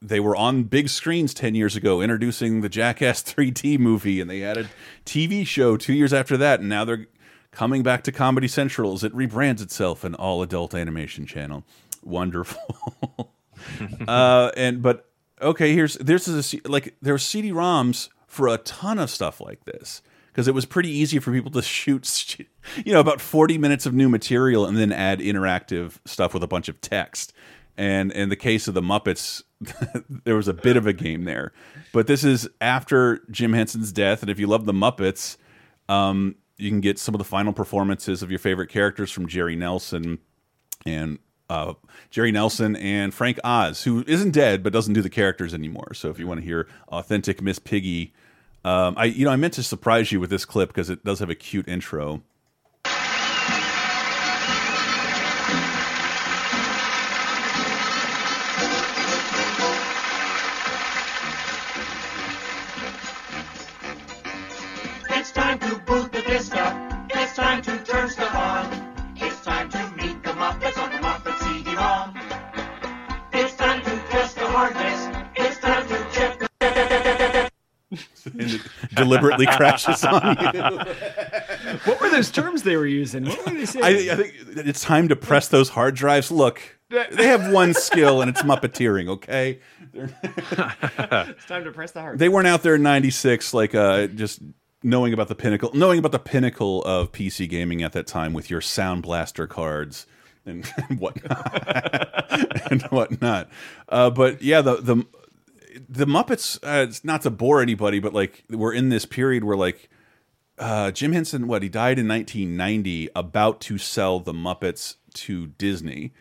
[0.00, 4.40] they were on big screens ten years ago, introducing the Jackass 3D movie, and they
[4.40, 4.66] had a
[5.04, 7.06] TV show two years after that, and now they're
[7.50, 11.64] coming back to Comedy Central as it rebrands itself an all-adult animation channel.
[12.02, 13.34] Wonderful.
[14.08, 15.08] uh, and but
[15.40, 19.64] okay, here's this is a like there were CD-ROMs for a ton of stuff like
[19.64, 22.36] this because it was pretty easy for people to shoot,
[22.84, 26.48] you know, about forty minutes of new material and then add interactive stuff with a
[26.48, 27.32] bunch of text.
[27.76, 29.42] And in the case of the Muppets,
[30.24, 31.52] there was a bit of a game there,
[31.92, 35.36] but this is after Jim Henson's death, and if you love the Muppets,
[35.88, 39.54] um, you can get some of the final performances of your favorite characters from Jerry
[39.54, 40.18] Nelson
[40.84, 41.74] and uh,
[42.10, 45.94] Jerry Nelson and Frank Oz, who isn't dead but doesn't do the characters anymore.
[45.94, 48.12] So if you want to hear authentic Miss Piggy,
[48.64, 51.20] um, I you know I meant to surprise you with this clip because it does
[51.20, 52.22] have a cute intro.
[78.98, 80.62] Deliberately crashes on you.
[81.84, 83.24] What were those terms they were using?
[83.26, 83.84] What were they saying?
[83.84, 84.34] I, I think
[84.66, 86.30] it's time to press those hard drives.
[86.30, 89.08] Look, they have one skill, and it's Muppeteering.
[89.08, 89.60] Okay,
[89.94, 92.18] it's time to press the heart.
[92.18, 94.40] they weren't out there in '96 like uh, just
[94.82, 98.50] knowing about the pinnacle, knowing about the pinnacle of PC gaming at that time with
[98.50, 100.06] your Sound Blaster cards
[100.46, 103.48] and, and whatnot and whatnot.
[103.88, 105.04] Uh, but yeah, the the
[105.88, 106.58] the Muppets.
[106.62, 109.88] Uh, it's not to bore anybody, but like we're in this period where like
[110.58, 116.12] uh, Jim Henson, what he died in 1990, about to sell the Muppets to Disney,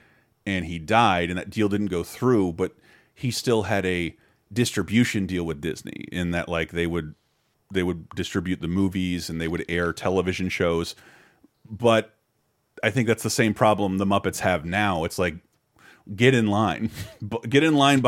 [0.46, 2.54] and he died, and that deal didn't go through.
[2.54, 2.74] But
[3.14, 4.16] he still had a
[4.52, 7.16] distribution deal with Disney in that like they would
[7.72, 10.96] they would distribute the movies and they would air television shows.
[11.70, 12.14] But
[12.82, 15.04] I think that's the same problem the Muppets have now.
[15.04, 15.36] It's like
[16.16, 16.92] get in line,
[17.50, 18.04] get in line,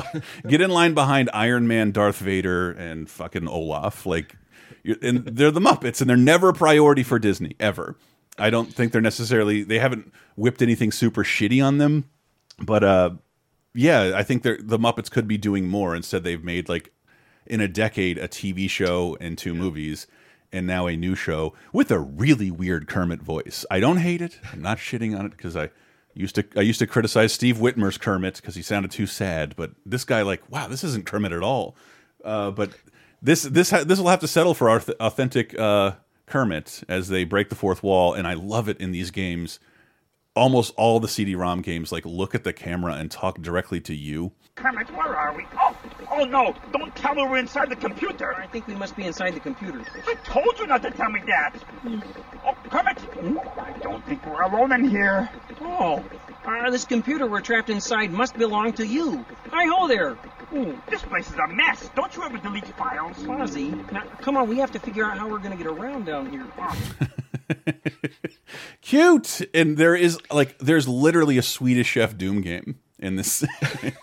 [0.48, 4.06] get in line behind Iron Man, Darth Vader, and fucking Olaf.
[4.06, 4.36] Like,
[4.84, 7.96] you're, and they're the Muppets, and they're never a priority for Disney ever.
[8.38, 9.64] I don't think they're necessarily.
[9.64, 12.10] They haven't whipped anything super shitty on them,
[12.60, 13.12] but uh,
[13.74, 15.96] yeah, I think they're the Muppets could be doing more.
[15.96, 16.94] Instead, they've made like
[17.46, 20.08] in a decade a TV show and two movies.
[20.52, 23.68] And now a new show with a really weird Kermit voice.
[23.70, 24.40] I don't hate it.
[24.52, 25.70] I'm not shitting on it because I
[26.14, 29.56] used to I used to criticize Steve Whitmire's Kermit because he sounded too sad.
[29.56, 31.76] But this guy, like, wow, this isn't Kermit at all.
[32.24, 32.72] Uh, but
[33.22, 35.94] this this this will have to settle for our authentic uh,
[36.26, 39.60] Kermit as they break the fourth wall, and I love it in these games.
[40.36, 44.32] Almost all the CD-ROM games like look at the camera and talk directly to you.
[44.60, 45.46] Kermit, where are we?
[45.58, 45.76] Oh,
[46.12, 46.54] oh no!
[46.74, 48.36] Don't tell me we're inside the computer.
[48.36, 49.82] I think we must be inside the computer.
[50.06, 51.56] I told you not to tell me that.
[52.46, 52.98] Oh, Kermit,
[53.58, 55.30] I don't think we're alone in here.
[55.62, 56.04] Oh,
[56.46, 59.26] uh, this computer we're trapped inside must belong to you.
[59.50, 60.18] Hi ho there.
[60.54, 61.90] Ooh, this place is a mess.
[61.96, 63.18] Don't you ever delete files?
[63.18, 66.06] Fozzie, now come on, we have to figure out how we're going to get around
[66.06, 66.46] down here.
[68.82, 73.44] Cute, and there is like there's literally a Swedish Chef Doom game in this.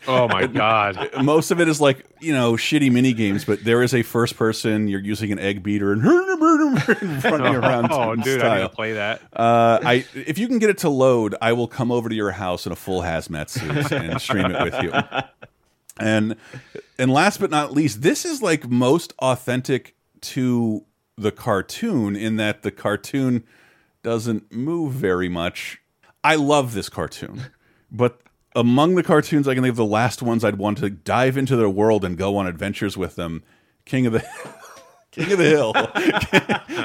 [0.09, 1.11] Oh my god!
[1.25, 4.37] Most of it is like you know shitty mini games, but there is a first
[4.37, 4.87] person.
[4.87, 7.89] You're using an egg beater and running around.
[7.91, 8.55] Oh, dude, I style.
[8.55, 9.21] need to play that.
[9.33, 12.31] Uh, I if you can get it to load, I will come over to your
[12.31, 14.93] house in a full hazmat suit and stream it with you.
[15.99, 16.37] And
[16.99, 20.85] and last but not least, this is like most authentic to
[21.17, 23.45] the cartoon in that the cartoon
[24.03, 25.81] doesn't move very much.
[26.23, 27.43] I love this cartoon,
[27.91, 28.21] but
[28.55, 31.57] among the cartoons I can think of the last ones I'd want to dive into
[31.57, 33.43] their world and go on adventures with them.
[33.85, 34.25] King of the
[35.13, 35.73] King of the Hill.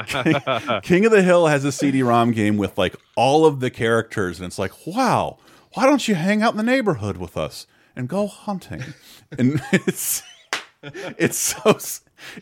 [0.08, 4.39] King, King of the Hill has a CD-ROM game with like all of the characters,
[4.39, 5.38] and it's like, wow,
[5.74, 8.84] why don't you hang out in the neighborhood with us and go hunting?
[9.38, 10.23] And it's
[10.84, 11.77] it's so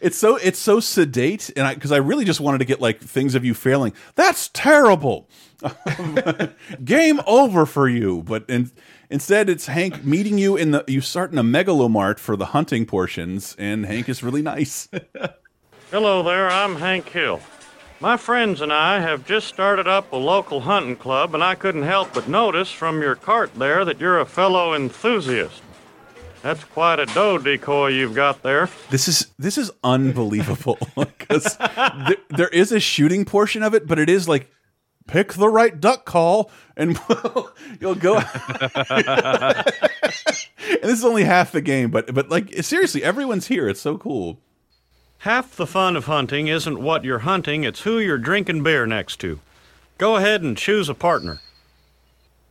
[0.01, 2.99] it's so it's so sedate, and I because I really just wanted to get like
[2.99, 3.93] things of you failing.
[4.15, 5.29] That's terrible.
[6.83, 8.23] Game over for you.
[8.23, 8.71] But in,
[9.09, 12.85] instead, it's Hank meeting you in the you start in a megalomart for the hunting
[12.85, 14.87] portions, and Hank is really nice.
[15.91, 17.41] Hello there, I'm Hank Hill.
[18.01, 21.83] My friends and I have just started up a local hunting club, and I couldn't
[21.83, 25.61] help but notice from your cart there that you're a fellow enthusiast.
[26.41, 28.69] That's quite a doe decoy you've got there.
[28.89, 33.99] This is this is unbelievable because there, there is a shooting portion of it, but
[33.99, 34.49] it is like
[35.05, 36.97] pick the right duck call and
[37.81, 38.17] you'll go.
[38.89, 39.65] and
[40.83, 43.67] this is only half the game, but but like seriously, everyone's here.
[43.67, 44.39] It's so cool.
[45.23, 49.19] Half the fun of hunting isn't what you're hunting, it's who you're drinking beer next
[49.21, 49.39] to.
[49.97, 51.41] Go ahead and choose a partner.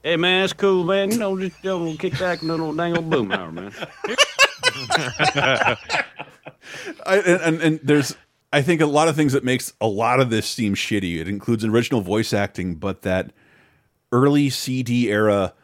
[0.03, 1.11] Hey man, it's cool, man.
[1.11, 3.73] You know, just don't kick back and little dangle old boomhauer, man.
[7.07, 8.17] I, and, and and there's
[8.53, 11.19] I think a lot of things that makes a lot of this seem shitty.
[11.21, 13.33] It includes original voice acting, but that
[14.13, 15.55] early CD era,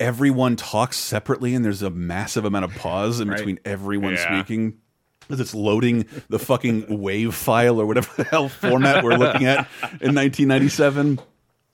[0.00, 3.36] everyone talks separately, and there's a massive amount of pause in Right.
[3.36, 4.40] between everyone Yeah.
[4.42, 4.78] speaking.
[5.26, 9.68] Because it's loading the fucking wave file or whatever the hell format we're looking at
[10.00, 11.20] in 1997.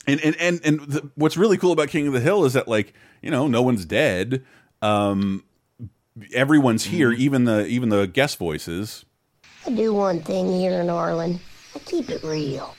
[0.05, 2.67] And and and and the, what's really cool about King of the Hill is that
[2.67, 4.43] like you know no one's dead.
[4.81, 5.43] Um,
[6.33, 9.05] everyone's here, even the even the guest voices.
[9.65, 11.39] I do one thing here in Arlen.
[11.73, 12.75] I keep it real.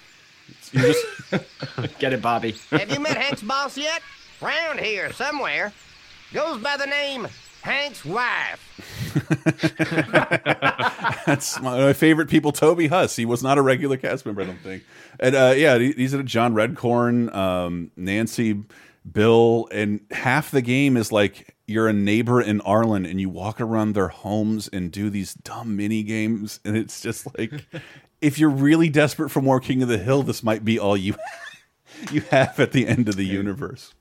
[0.72, 1.06] Just
[1.98, 2.54] Get it, Bobby.
[2.70, 4.02] Have you met Hank's boss yet?
[4.40, 5.72] Round here, somewhere.
[6.32, 7.26] Goes by the name
[7.64, 8.60] Hank's wife.
[11.26, 12.52] That's my, my favorite people.
[12.52, 13.16] Toby Huss.
[13.16, 14.84] He was not a regular cast member, I don't think.
[15.18, 18.64] And uh, yeah, these are in John Redcorn, um, Nancy,
[19.10, 23.62] Bill, and half the game is like you're a neighbor in Arlen and you walk
[23.62, 27.64] around their homes and do these dumb mini games, and it's just like,
[28.20, 31.14] if you're really desperate for more King of the Hill, this might be all you
[32.12, 33.94] you have at the end of the universe.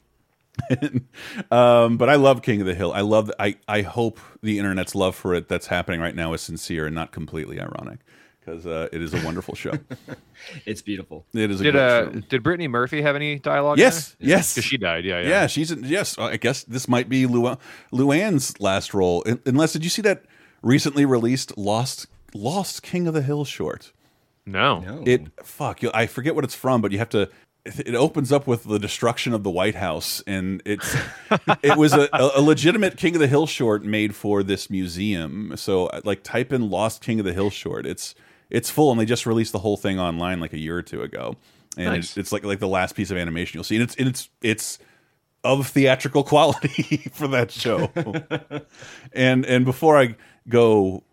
[1.52, 2.94] um, but I love King of the Hill.
[2.94, 3.32] I love.
[3.40, 6.96] I I hope the internet's love for it that's happening right now is sincere and
[6.96, 8.00] not completely ironic,
[8.40, 9.74] because uh, it is a wonderful show.
[10.66, 11.26] it's beautiful.
[11.34, 12.20] It is a Did great uh show.
[12.30, 13.78] did Brittany Murphy have any dialogue?
[13.80, 15.06] Yes, yes, because she died.
[15.06, 15.28] Yeah, yeah.
[15.30, 16.18] Yeah, she's in, yes.
[16.18, 17.56] I guess this might be Lu
[17.92, 19.24] Luann's last role.
[19.46, 20.24] Unless did you see that
[20.62, 23.92] recently released Lost Lost King of the Hill short?
[24.46, 25.82] No, It fuck.
[25.82, 27.30] you- I forget what it's from, but you have to.
[27.66, 30.94] It opens up with the destruction of the White House, and it's
[31.64, 35.54] it was a, a legitimate King of the Hill short made for this museum.
[35.56, 37.86] So uh, like, type in Lost King of the Hill short.
[37.86, 38.16] It's
[38.50, 41.04] it's full, and they just released the whole thing online like a year or two
[41.04, 41.38] ago,
[41.78, 42.04] and Nice.
[42.10, 44.30] it's, it's like like the last piece of animation you'll see, and it's and it's
[44.42, 44.78] it's
[45.46, 47.90] of theatrical quality for that show.
[49.14, 50.16] and and before I
[50.50, 51.04] go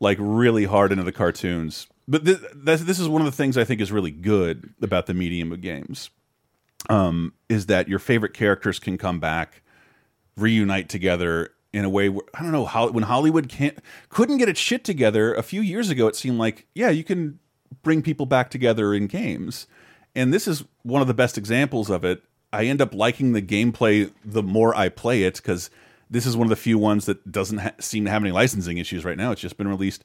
[0.00, 3.62] like really hard into the cartoons, but th this, is one of the things I
[3.62, 6.10] think is really good about the medium of games,
[6.88, 9.62] um, is that your favorite characters can come back,
[10.36, 14.48] reunite together in a way where I don't know how when Hollywood can't couldn't get
[14.48, 16.08] its shit together a few years ago.
[16.08, 17.38] It seemed like yeah, you can
[17.84, 19.68] bring people back together in games,
[20.16, 22.24] and this is one of the best examples of it.
[22.52, 25.70] I end up liking the gameplay the more I play it because
[26.10, 29.04] this is one of the few ones that doesn't seem to have any licensing issues
[29.04, 29.30] right now.
[29.30, 30.02] It's just been released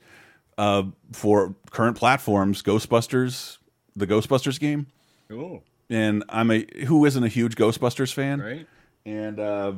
[0.58, 2.62] uh, for current platforms.
[2.62, 3.58] Ghostbusters,
[3.96, 4.88] the Ghostbusters game,
[5.30, 5.64] Cool.
[5.90, 8.68] and I'm a who isn't a huge Ghostbusters fan, Right.
[9.06, 9.74] And uh,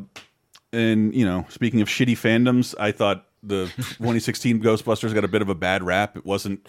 [0.71, 5.41] and you know, speaking of shitty fandoms, I thought the 2016 Ghostbusters got a bit
[5.41, 6.15] of a bad rap.
[6.15, 6.67] It wasn't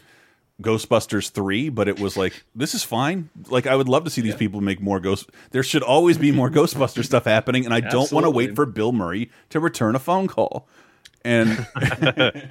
[0.60, 3.30] Ghostbusters 3, but it was like this is fine.
[3.48, 5.30] Like I would love to see these people make more ghost.
[5.52, 8.66] There should always be more Ghostbuster stuff happening, and I don't want to wait for
[8.66, 10.66] Bill Murray to return a phone call.
[11.24, 11.64] And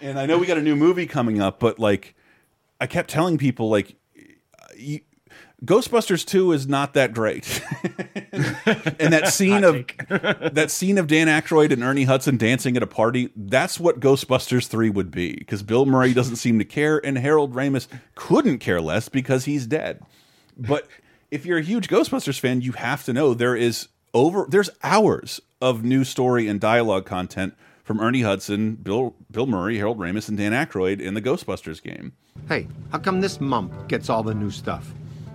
[0.00, 2.14] and I know we got a new movie coming up, but like
[2.80, 3.96] I kept telling people like
[4.76, 5.00] you,
[5.64, 7.62] Ghostbusters 2 is not that great.
[9.00, 9.86] and that scene of
[10.54, 14.66] that scene of Dan Aykroyd and Ernie Hudson dancing at a party, that's what Ghostbusters
[14.66, 18.80] 3 would be because Bill Murray doesn't seem to care and Harold Ramis couldn't care
[18.80, 20.02] less because he's dead.
[20.56, 20.88] But
[21.30, 25.40] if you're a huge Ghostbusters fan, you have to know there is over there's hours
[25.62, 27.54] of new story and dialogue content
[27.86, 32.12] from Ernie Hudson, Bill Bill Murray, Harold Ramis, and Dan Aykroyd in the Ghostbusters game.
[32.48, 34.92] Hey, how come this mump gets all the new stuff?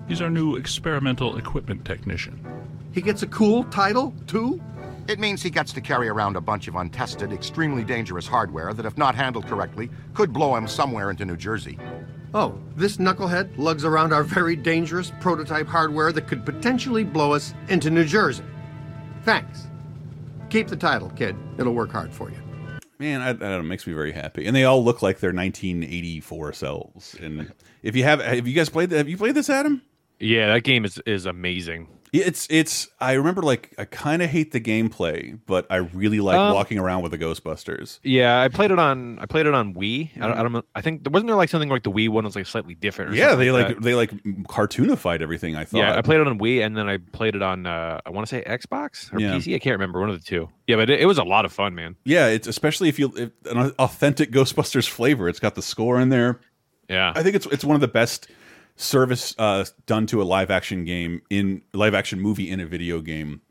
[0.10, 2.46] He's our new experimental equipment technician.
[2.92, 4.62] He gets a cool title, too?
[5.08, 8.86] It means he gets to carry around a bunch of untested, extremely dangerous hardware that,
[8.86, 11.80] if not handled correctly, could blow him somewhere into New Jersey.
[12.34, 17.54] Oh, this knucklehead lugs around our very dangerous prototype hardware that could potentially blow us
[17.70, 18.44] into New Jersey.
[19.24, 19.68] Thanks.
[20.52, 21.38] Keep the title, kid.
[21.58, 22.36] It'll work hard for you.
[23.00, 25.20] Man, I, I don't know, it makes me very happy, and they all look like
[25.20, 27.16] their 1984 selves.
[27.22, 28.92] And if you have, have you guys played?
[28.92, 29.82] Have you played this, Adam?
[30.20, 31.88] Yeah, that game is is amazing.
[32.14, 32.90] It's it's.
[33.00, 36.78] I remember like I kind of hate the gameplay, but I really like Um, walking
[36.78, 38.00] around with the Ghostbusters.
[38.04, 40.10] Yeah, I played it on I played it on Wii.
[40.18, 40.64] I, don't, I don't know.
[40.76, 43.12] I think wasn't there like something like the Wii one was like slightly different.
[43.12, 43.82] Or Yeah, they like that?
[43.82, 44.12] they like
[44.44, 45.56] cartoonified everything.
[45.56, 45.78] I thought.
[45.78, 48.28] Yeah, I played it on Wii and then I played it on uh, I want
[48.28, 49.36] to say Xbox or Yeah.
[49.36, 49.56] PC.
[49.56, 50.50] I can't remember one of the two.
[50.68, 51.96] Yeah, but it, it was a lot of fun, man.
[52.04, 55.30] Yeah, it's especially if you if, an authentic Ghostbusters flavor.
[55.30, 56.42] It's got the score in there.
[56.90, 58.28] Yeah, I think it's it's one of the best
[58.76, 63.02] service uh, done to a live action game in live action movie in a video
[63.02, 63.42] game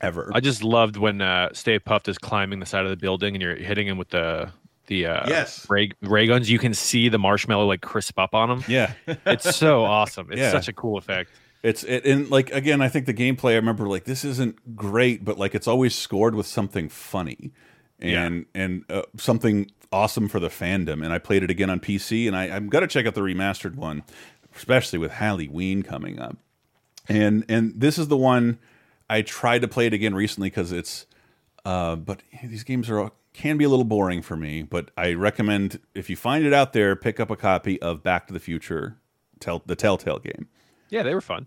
[0.00, 0.30] ever.
[0.34, 3.42] I just loved when uh, Stay Puft is climbing the side of the building and
[3.42, 4.50] you're hitting him with the
[4.86, 5.66] the uh, Yes.
[5.70, 6.50] ray, ray guns.
[6.50, 8.64] You can see the marshmallow like crisp up on him.
[8.68, 8.92] Yeah,
[9.26, 10.28] it's so awesome.
[10.30, 10.50] It's Yeah.
[10.50, 11.30] such a cool effect.
[11.62, 13.52] It's it, and like again, I think the gameplay.
[13.52, 17.52] I remember like this isn't great, but like it's always scored with something funny
[17.98, 21.02] and and uh, something awesome for the fandom.
[21.02, 23.76] And I played it again on PC, and I, I'm gonna check out the remastered
[23.76, 24.02] one,
[24.56, 26.36] especially with Halloween coming up.
[27.08, 28.58] And and this is the one
[29.10, 31.06] I tried to play it again recently because it's,
[31.64, 34.62] uh, but these games are can be a little boring for me.
[34.62, 38.26] But I recommend if you find it out there, pick up a copy of Back
[38.28, 38.96] to the Future,
[39.40, 40.48] tell the Telltale game.
[40.88, 41.46] Yeah, they were fun.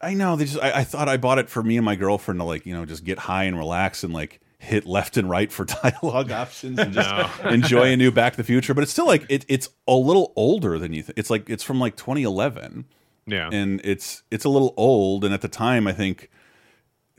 [0.00, 0.36] I know.
[0.36, 0.62] They just.
[0.62, 2.86] I, I thought I bought it for me and my girlfriend to like, you know,
[2.86, 6.92] just get high and relax and like hit left and right for dialogue options and
[6.92, 7.08] just
[7.42, 7.50] No.
[7.50, 8.72] enjoy a new Back to the Future.
[8.74, 11.18] But it's still like it, it's a little older than you think.
[11.18, 12.86] It's like it's from like 2011.
[13.28, 13.50] Yeah.
[13.52, 15.24] and it's it's a little old.
[15.24, 16.30] And at the time, I think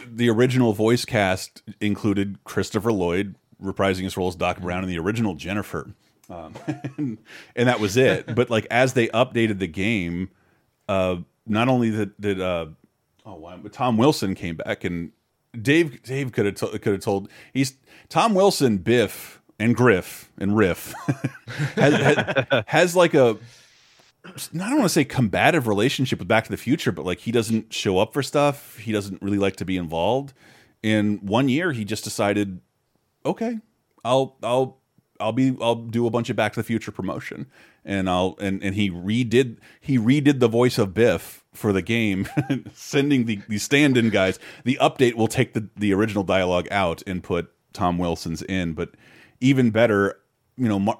[0.05, 4.99] the original voice cast included Christopher Lloyd reprising his role as Doc Brown and the
[4.99, 5.91] original Jennifer.
[6.29, 6.53] Um,
[6.97, 7.17] and,
[7.55, 8.35] and that was it.
[8.35, 10.29] But like as they updated the game,
[10.87, 12.67] uh, not only did, did uh,
[13.25, 15.11] oh wow, but Tom Wilson came back and
[15.59, 17.75] Dave Dave could have could have told he's
[18.09, 20.93] Tom Wilson, Biff, and Griff and Riff
[21.75, 23.37] has, has, has like a
[24.25, 27.31] I don't want to say combative relationship with Back to the Future, but like he
[27.31, 28.77] doesn't show up for stuff.
[28.77, 30.33] He doesn't really like to be involved.
[30.83, 32.59] In one year, he just decided,
[33.25, 33.59] okay,
[34.03, 34.79] I'll I'll
[35.19, 37.47] I'll be I'll do a bunch of Back to the Future promotion,
[37.87, 42.27] and I'll and and he redid he redid the voice of Biff for the game,
[42.73, 44.37] sending the the stand-in guys.
[44.65, 48.91] The update will take the the original dialogue out and put Tom Wilson's in, but
[49.39, 50.19] even better,
[50.57, 50.77] you know.
[50.77, 50.99] Mar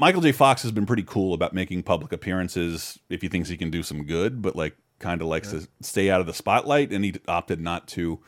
[0.00, 0.32] Michael J.
[0.32, 3.82] Fox has been pretty cool about making public appearances if he thinks he can do
[3.82, 5.60] some good, but like kind of likes yeah.
[5.60, 8.18] to stay out of the spotlight, and he opted not to,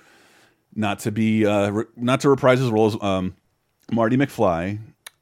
[0.75, 3.37] not to be, uh, not to reprise his role as um,
[3.91, 4.81] Marty McFly,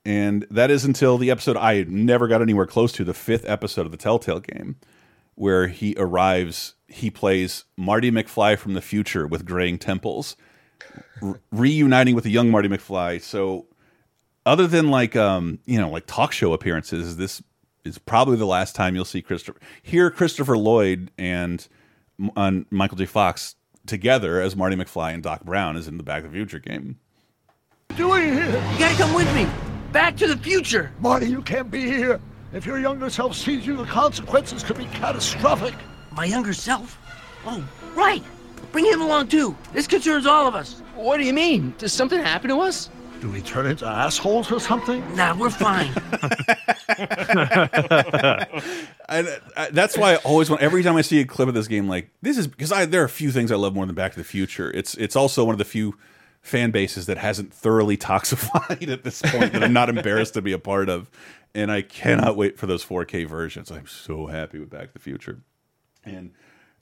[0.09, 3.85] and that is until the episode I never got anywhere close to, the fifth episode
[3.85, 4.77] of the Telltale game,
[5.35, 6.77] where he arrives.
[6.89, 10.35] He plays Marty McFly from the future with graying temples,
[11.21, 13.21] re reuniting with a young Marty McFly.
[13.21, 13.67] So
[14.47, 17.43] other than like um you know like talk show appearances this
[17.85, 21.69] is probably the last time you'll see christopher hear christopher lloyd and
[22.35, 23.57] on michael j fox
[23.87, 26.99] together as marty mcfly and doc brown is in the back to the future game
[27.95, 31.83] doing here you gotta come with me back to the future marty you can't be
[31.83, 32.21] here
[32.53, 35.75] if your younger self sees you the consequences could be catastrophic
[36.13, 36.99] my younger self
[37.47, 37.65] oh
[37.95, 38.23] right
[38.71, 42.21] bring him along too this concerns all of us what do you mean does something
[42.21, 45.03] happen to us do we turn into assholes or something?
[45.17, 45.89] Nah, we're fine.
[49.09, 50.63] and uh, that's why I always want.
[50.63, 53.03] Every time I see a clip of this game, like this is because I there
[53.03, 54.71] are a few things I love more than Back to the Future.
[54.71, 55.97] It's it's also one of the few
[56.41, 60.53] fan bases that hasn't thoroughly toxified at this point that I'm not embarrassed to be
[60.53, 61.11] a part of,
[61.55, 63.71] and I cannot wait for those 4K versions.
[63.71, 65.41] I'm so happy with Back to the Future,
[66.05, 66.33] and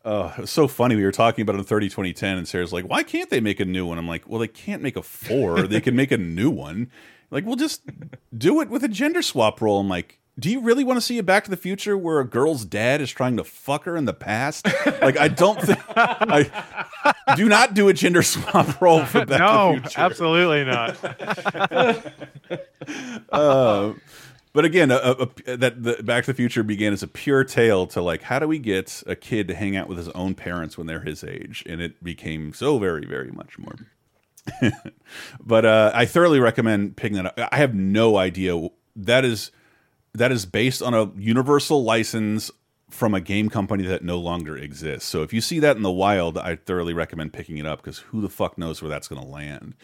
[0.05, 0.95] uh, it was so funny.
[0.95, 3.59] We were talking about it in 30 2010, and Sarah's like, why can't they make
[3.59, 3.99] a new one?
[3.99, 5.67] I'm like, well, they can't make a four.
[5.67, 6.91] they can make a new one.
[7.31, 7.83] Like, we'll just
[8.37, 9.81] do it with a gender swap role.
[9.81, 12.25] I'm like, do you really want to see a Back to the Future where a
[12.27, 14.67] girl's dad is trying to fuck her in the past?
[15.01, 19.77] Like, I don't think I do not do a gender swap role for Back no,
[19.77, 20.01] to the Future.
[20.01, 20.97] No, absolutely not.
[23.33, 23.93] uh,
[24.53, 27.43] but again, a, a, a, that the Back to the Future began as a pure
[27.43, 30.35] tale to like, how do we get a kid to hang out with his own
[30.35, 31.65] parents when they're his age?
[31.67, 33.77] And it became so very, very much more.
[35.41, 37.49] but uh, I thoroughly recommend picking that up.
[37.53, 39.51] I have no idea that is
[40.17, 42.51] that is based on a universal license
[42.91, 45.09] from a game company that no longer exists.
[45.09, 47.99] So if you see that in the wild, I thoroughly recommend picking it up because
[47.99, 49.75] who the fuck knows where that's going to land,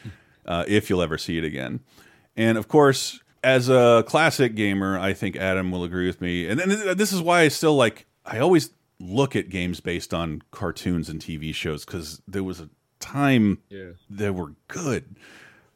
[0.46, 1.80] uh, if you'll ever see it again.
[2.36, 6.46] And of course, as a classic gamer, I think Adam will agree with me.
[6.46, 8.70] And, and this is why I still like, I always
[9.00, 12.70] look at games based on cartoons and TV shows because there was a
[13.00, 13.90] time yeah.
[14.08, 15.16] that were good.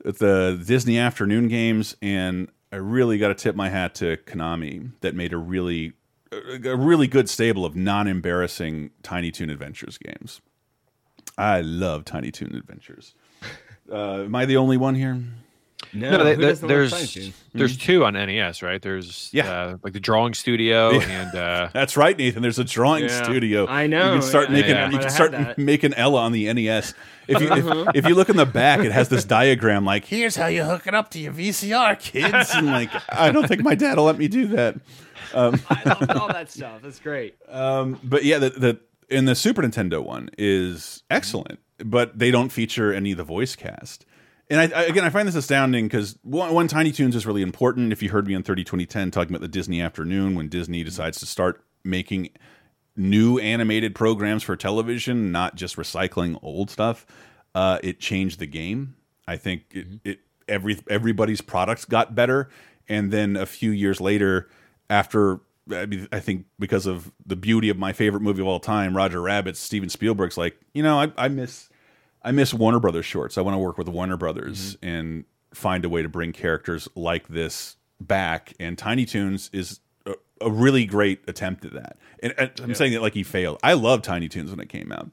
[0.04, 5.14] The Disney afternoon games, and I really got to tip my hat to Konami that
[5.14, 5.92] made a really,
[6.32, 10.40] a really good stable of non-embarrassing Tiny Toon Adventures games.
[11.38, 13.14] I love Tiny Toon Adventures.
[13.88, 15.22] Uh, am I the only one here?
[15.92, 17.32] No, no they, they, doesn't there's Tiny Toon?
[17.54, 18.80] there's two on NES, right?
[18.82, 19.50] There's Yeah.
[19.50, 22.42] uh, like the Drawing Studio and uh, That's right, Nathan.
[22.42, 23.22] There's a drawing Yeah.
[23.22, 23.66] studio.
[23.66, 24.54] I know, You can start yeah.
[24.56, 24.70] making.
[24.70, 24.90] Yeah.
[24.90, 26.94] You can start making Ella on the NES.
[27.28, 30.36] If you if, if you look in the back, it has this diagram like, "Here's
[30.36, 33.74] how you hook it up to your VCR, kids." And like, I don't think my
[33.74, 34.76] dad will let me do that.
[35.34, 36.82] Um, I love all that stuff.
[36.82, 37.34] That's great.
[37.48, 42.50] um, but yeah, the, the in the Super Nintendo one is excellent, but they don't
[42.50, 44.06] feature any of the voice cast.
[44.48, 47.42] And I, I, again, I find this astounding because one, one, Tiny Toons is really
[47.42, 47.92] important.
[47.92, 51.18] If you heard me on 30 2010 talking about the Disney afternoon, when Disney decides
[51.20, 52.30] to start making
[52.96, 57.06] new animated programs for television, not just recycling old stuff,
[57.54, 58.96] uh, it changed the game.
[59.26, 62.48] I think it, it every everybody's products got better,
[62.88, 64.48] and then a few years later,
[64.88, 65.40] after
[65.72, 68.96] I, mean, I think because of the beauty of my favorite movie of all time,
[68.96, 71.68] Roger Rabbit, Steven Spielberg's like, you know, I, I miss
[72.26, 73.38] I miss Warner Brothers shorts.
[73.38, 74.86] I want to work with Warner Brothers mm-hmm.
[74.86, 75.24] and
[75.54, 78.52] find a way to bring characters like this back.
[78.58, 81.98] And Tiny Toons is a, a really great attempt at that.
[82.20, 83.60] And, and I'm saying it like he failed.
[83.62, 85.08] I loved Tiny Toons when it came out,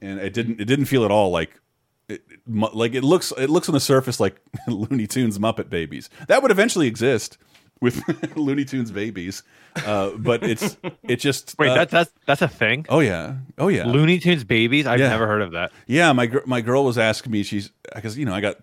[0.00, 0.60] and it didn't.
[0.60, 1.60] It didn't feel at all like.
[2.08, 6.08] It, like it looks, it looks on the surface like Looney Tunes Muppet Babies.
[6.28, 7.36] That would eventually exist
[7.80, 8.02] with
[8.36, 9.42] Looney Tunes Babies,
[9.84, 12.86] uh, but it's it just wait, uh, that's that's that's a thing.
[12.88, 14.86] oh yeah, oh yeah, Looney Tunes babies.
[14.86, 15.08] I've Yeah.
[15.10, 15.72] never heard of that.
[15.86, 17.42] yeah, my gr my girl was asking me.
[17.42, 18.56] She's because you know I got.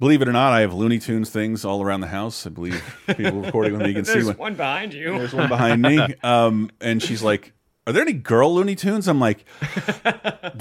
[0.00, 2.44] Believe it or not, I have Looney Tunes things all around the house.
[2.44, 2.82] I believe
[3.16, 4.36] people recording with me can see There's one.
[4.36, 5.16] one behind you.
[5.16, 6.00] There's one behind me.
[6.24, 7.52] Um, and she's like,
[7.86, 9.08] are there any girl Looney Tunes?
[9.08, 9.44] I'm like,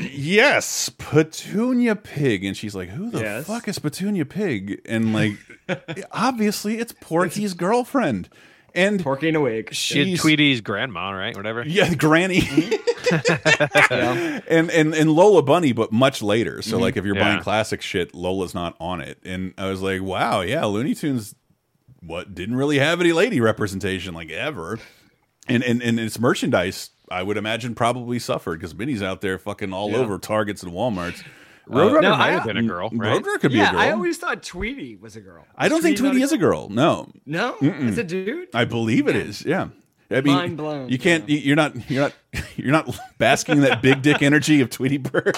[0.00, 2.44] yes, Petunia Pig.
[2.44, 3.46] And she's like, who the Yes.
[3.46, 4.80] fuck is Petunia Pig?
[4.86, 5.32] And like,
[6.12, 8.28] obviously it's Porky's girlfriend.
[8.74, 9.74] And Porky in a wig.
[9.74, 11.36] She had she's Tweety's grandma, right?
[11.36, 11.62] Whatever.
[11.66, 12.40] yeah, Granny.
[13.90, 16.62] and, and and Lola Bunny, but much later.
[16.62, 16.80] So Mm-hmm.
[16.82, 17.22] like if you're Yeah.
[17.24, 19.18] buying classic shit, Lola's not on it.
[19.26, 21.34] And I was like, wow, yeah, Looney Tunes
[22.00, 24.78] what didn't really have any lady representation like ever.
[25.48, 29.72] And and, and its merchandise, I would imagine probably suffered because Minnie's out there fucking
[29.72, 29.98] all Yeah.
[29.98, 31.22] over Targets and Walmarts.
[31.70, 33.22] Uh, Roadrunner No, might I- have been a mm, girl, right?
[33.22, 33.80] Roadrunner could be a girl.
[33.80, 35.44] I always thought Tweety was a girl.
[35.56, 36.68] I don't think not Tweety is a girl.
[36.68, 37.10] No.
[37.24, 37.88] No, Mm-mm.
[37.88, 38.48] it's a dude.
[38.54, 39.44] I believe it is.
[39.44, 39.68] Yeah.
[40.10, 41.26] I mean, Mind blown, You can't.
[41.26, 41.88] You're not.
[41.90, 42.12] You're not.
[42.56, 45.34] You're not basking in that big dick energy of Tweety Bird.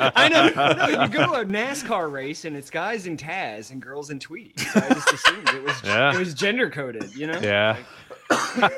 [0.00, 0.48] I know.
[0.50, 4.20] No, you go to a NASCAR race and it's guys in Taz and girls in
[4.20, 4.52] Tweety.
[4.62, 6.14] So I just assumed it was Yeah.
[6.14, 7.14] it was gender coded.
[7.16, 7.40] You know.
[7.40, 7.78] Yeah.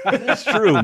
[0.04, 0.76] That's true.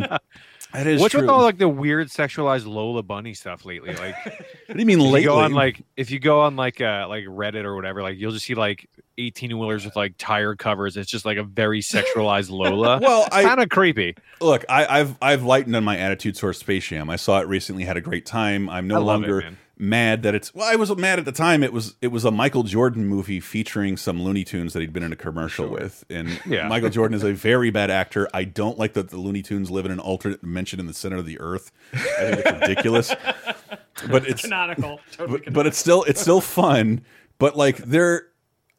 [0.72, 1.22] That is What's true.
[1.22, 3.92] with all like the weird sexualized Lola Bunny stuff lately?
[3.92, 5.22] Like, what do you mean if lately?
[5.22, 8.18] you go on like if you go on like uh like Reddit or whatever, like
[8.18, 10.96] you'll just see like eighteen wheelers with like tire covers.
[10.96, 13.00] It's just like a very sexualized Lola.
[13.02, 14.14] Well, I- kind of creepy.
[14.40, 17.10] Look, I, I've I've lightened on my attitude towards Space Jam.
[17.10, 18.70] I saw it recently, had a great time.
[18.70, 19.58] I'm no it, longer man.
[19.80, 20.54] Mad that it's.
[20.54, 21.62] Well, I was mad at the time.
[21.62, 25.02] It was it was a Michael Jordan movie featuring some Looney Tunes that he'd been
[25.02, 26.68] in a commercial with, and Yeah.
[26.68, 28.28] Michael Jordan is a very bad actor.
[28.34, 31.16] I don't like that the Looney Tunes live in an alternate dimension in the center
[31.16, 31.72] of the Earth.
[31.92, 33.14] I think it's ridiculous.
[34.10, 35.00] but it's Canonical.
[35.12, 37.02] Totally but, but it's still it's still fun.
[37.38, 38.28] But like there,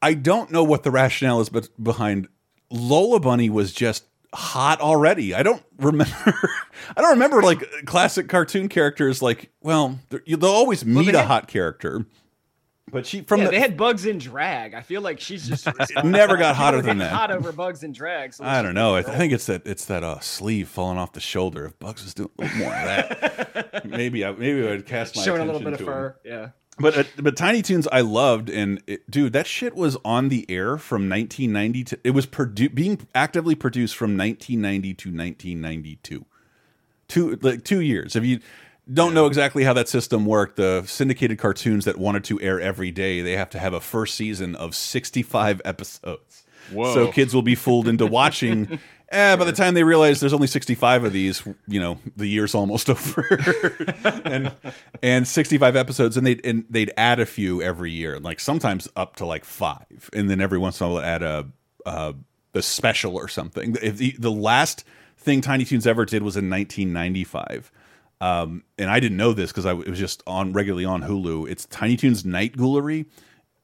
[0.02, 2.28] I don't know what the rationale is, but behind
[2.70, 5.34] Lola Bunny was just hot already.
[5.34, 6.14] I don't remember.
[6.96, 9.22] I don't remember like classic cartoon characters.
[9.22, 12.06] Like, well, they'll always meet they a had- hot character.
[12.92, 14.74] But she from yeah, the they had bugs in drag.
[14.74, 15.66] I feel like she's just
[16.04, 17.14] never got hotter than that.
[17.14, 18.34] Hot over bugs in drag.
[18.34, 18.96] So I don't know.
[18.96, 21.66] I, th- I think it's that it's that uh, sleeve falling off the shoulder.
[21.66, 25.40] If Bugs was doing more of that, maybe I maybe I would cast my showing
[25.42, 25.88] a little bit of to him.
[25.90, 26.16] fur.
[26.26, 26.50] Yeah.
[26.82, 30.46] But uh, but Tiny Toons I loved and it, dude that shit was on the
[30.50, 36.26] air from 1990 to it was produ being actively produced from 1990 to 1992.
[37.08, 38.16] Two like 2 years.
[38.16, 38.40] If you
[38.92, 42.92] don't know exactly how that system worked, the syndicated cartoons that wanted to air every
[42.92, 46.44] day, they have to have a first season of 65 episodes.
[46.72, 46.94] Whoa.
[46.94, 48.80] So kids will be fooled into watching
[49.12, 52.56] Eh, by the time they realize there's only 65 of these, you know, the year's
[52.56, 53.28] almost over.
[54.24, 54.54] and
[55.04, 59.18] and 65 episodes and they'd and they'd add a few every year, like sometimes up
[59.18, 60.10] to like 5.
[60.14, 61.48] And then every once in a while add a
[61.86, 62.14] uh
[62.54, 63.76] a special or something.
[63.82, 64.86] If the, the last
[65.18, 67.72] thing Tiny Toons ever did was in 1995.
[68.20, 71.50] Um, and I didn't know this because I it was just on regularly on Hulu.
[71.50, 73.08] It's Tiny Toons Night Ghoulery.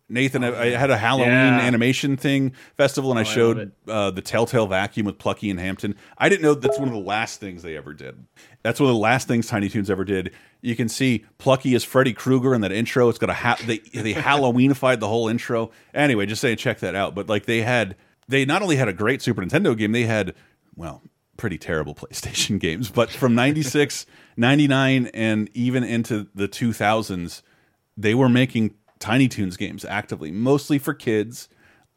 [0.10, 1.60] Nathan, I, I had a Halloween Yeah.
[1.60, 3.72] animation thing festival, and I Oh, I showed it.
[3.88, 5.96] uh, the Telltale Vacuum with Plucky and Hamton.
[6.18, 8.26] I didn't know that's one of the last things they ever did.
[8.64, 10.32] That's one of the last things Tiny Toons ever did.
[10.62, 13.10] You can see Plucky is Freddy Krueger in that intro.
[13.10, 15.72] It's got a ha they they Halloweenified the whole intro.
[15.94, 17.14] Anyway, just saying, check that out.
[17.14, 17.96] But like they had,
[18.30, 20.34] they not only had a great Super Nintendo game, they had
[20.76, 21.02] well,
[21.36, 22.90] pretty terrible PlayStation games.
[22.90, 24.06] But from 96,
[24.38, 27.42] 99, and even into the 2000s,
[27.98, 31.50] they were making Tiny Toons games actively, mostly for kids.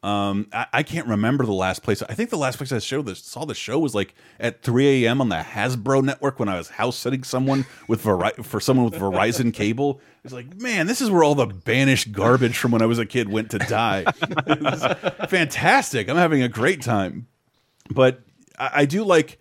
[0.03, 2.01] Um, I, I can't remember the last place.
[2.01, 5.05] I think the last place I showed this, saw the show was like at 3
[5.05, 5.21] a.m.
[5.21, 8.99] on the Hasbro network when I was house sitting someone with Veri for someone with
[8.99, 10.01] Verizon cable.
[10.23, 13.05] It's like, man, this is where all the banished garbage from when I was a
[13.05, 14.05] kid went to die.
[15.29, 16.09] Fantastic.
[16.09, 17.27] I'm having a great time.
[17.91, 18.21] But
[18.57, 19.39] I, I do like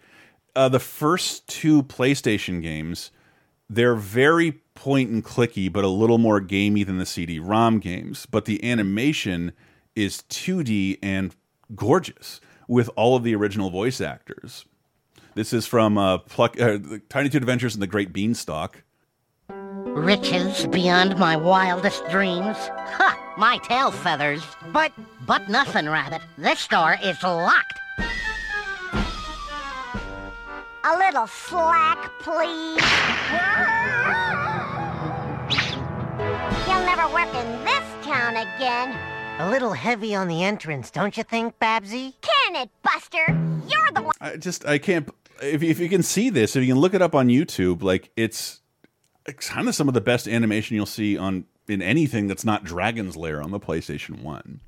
[0.55, 3.13] uh, the first two PlayStation games.
[3.73, 8.27] They're very point and clicky, but a little more gamey than the CD-ROM games.
[8.27, 9.53] But the animation
[9.95, 11.37] is 2D and
[11.77, 14.65] gorgeous with all of the original voice actors.
[15.37, 18.83] This is from uh, Pluck, uh, Tiny Toon Adventures and the Great Beanstalk.
[19.49, 22.57] Riches beyond my wildest dreams.
[22.57, 23.35] Ha!
[23.39, 24.43] My tail feathers.
[24.73, 24.91] But,
[25.29, 26.23] but nothing, Rabbit.
[26.37, 27.79] This door is locked.
[30.91, 32.83] A little slack, please.
[36.67, 38.99] You'll never work in this town again.
[39.39, 42.15] A little heavy on the entrance, don't you think, Babsy?
[42.23, 43.25] Can it, Buster?
[43.69, 44.15] You're the one.
[44.21, 45.09] I just I can't.
[45.41, 48.11] If if you can see this, if you can look it up on YouTube, like
[48.17, 48.61] it's,
[49.27, 52.65] it's kind of some of the best animation you'll see on in anything that's not
[52.65, 54.61] Dragon's Lair on the PlayStation One.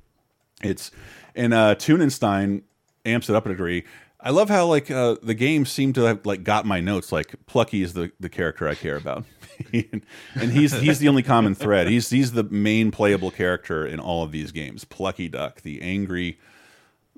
[0.63, 0.89] It's
[1.35, 2.61] and uh, Toonenstein
[3.03, 3.83] amps it up a degree.
[4.25, 7.11] I love how like uh, the game seemed to have like got my notes.
[7.11, 9.25] Like Plucky is the the character I care about,
[9.73, 10.01] and,
[10.35, 11.87] and he's he's the only common thread.
[11.87, 14.85] He's he's the main playable character in all of these games.
[14.85, 16.39] Plucky Duck, the angry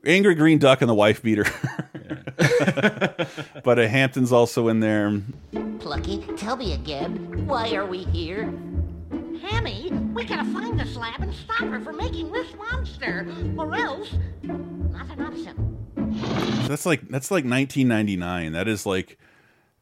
[0.04, 1.46] angry green duck and the wife beater.
[3.64, 5.22] but uh, Hamton's also in there.
[5.80, 8.52] Plucky, tell me again, why are we here?
[9.44, 13.28] Hammy, we gotta find this lab and stop her from making this monster,
[13.58, 15.85] or else nothing option.
[16.68, 18.52] That's like that's like 1999.
[18.54, 19.18] That is like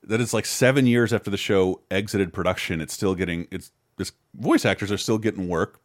[0.03, 2.81] that is like seven years after the show exited production.
[2.81, 5.79] It's still getting it's this voice actors are still getting work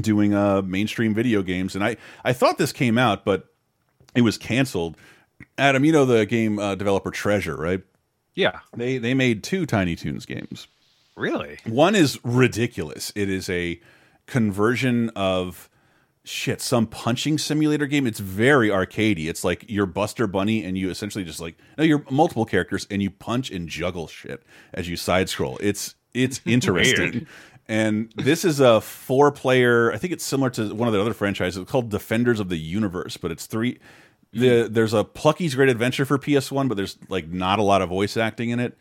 [0.00, 1.74] doing uh mainstream video games.
[1.74, 3.48] And I I thought this came out, but
[4.14, 4.96] it was canceled.
[5.58, 7.82] Adam, you know the game uh, developer Treasure, right?
[8.34, 8.60] Yeah.
[8.76, 10.68] They they made two Tiny Toons games.
[11.16, 11.58] Really?
[11.66, 13.12] One is ridiculous.
[13.14, 13.80] It is a
[14.26, 15.68] conversion of
[16.24, 18.06] shit some punching simulator game.
[18.06, 19.28] It's very arcadey.
[19.28, 23.02] It's like you're Buster Bunny and you essentially just like no, you're multiple characters and
[23.02, 24.42] you punch and juggle shit
[24.72, 25.58] as you side scroll.
[25.60, 27.26] It's it's interesting.
[27.68, 29.92] And this is a four player.
[29.92, 32.58] I think it's similar to one of the other franchises it's called Defenders of the
[32.58, 33.78] Universe, but it's three.
[34.32, 37.88] The there's a Plucky's Great Adventure for PS1, but there's like not a lot of
[37.88, 38.76] voice acting in it.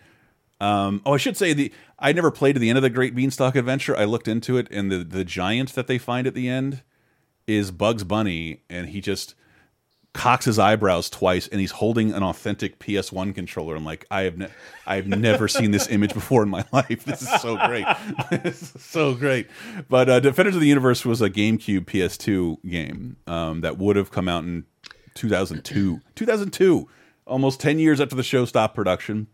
[0.59, 3.15] Um, oh, I should say the I never played to the end of the Great
[3.15, 3.97] Beanstalk Adventure.
[3.97, 6.83] I looked into it, and the the giant that they find at the end
[7.51, 9.35] is Bugs Bunny, and he just
[10.13, 13.75] cocks his eyebrows twice, and he's holding an authentic PS1 controller.
[13.75, 14.47] I'm like, I have ne
[14.85, 17.05] I've never seen this image before in my life.
[17.05, 17.85] This is so great,
[18.29, 19.47] this is so great.
[19.89, 24.11] But uh, Defenders of the Universe was a GameCube PS2 game um, that would have
[24.11, 24.65] come out in
[25.15, 26.01] 2002.
[26.15, 26.87] 2002,
[27.25, 29.27] almost 10 years after the show stopped production.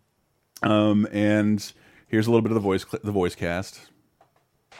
[0.64, 1.72] Um, and
[2.08, 3.90] here's a little bit of the voice the voice cast.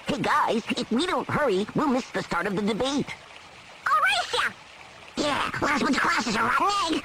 [0.08, 3.08] Hey guys, if we don't hurry, we'll miss the start of the debate.
[5.18, 7.04] Yeah, last one to class is a rotten egg.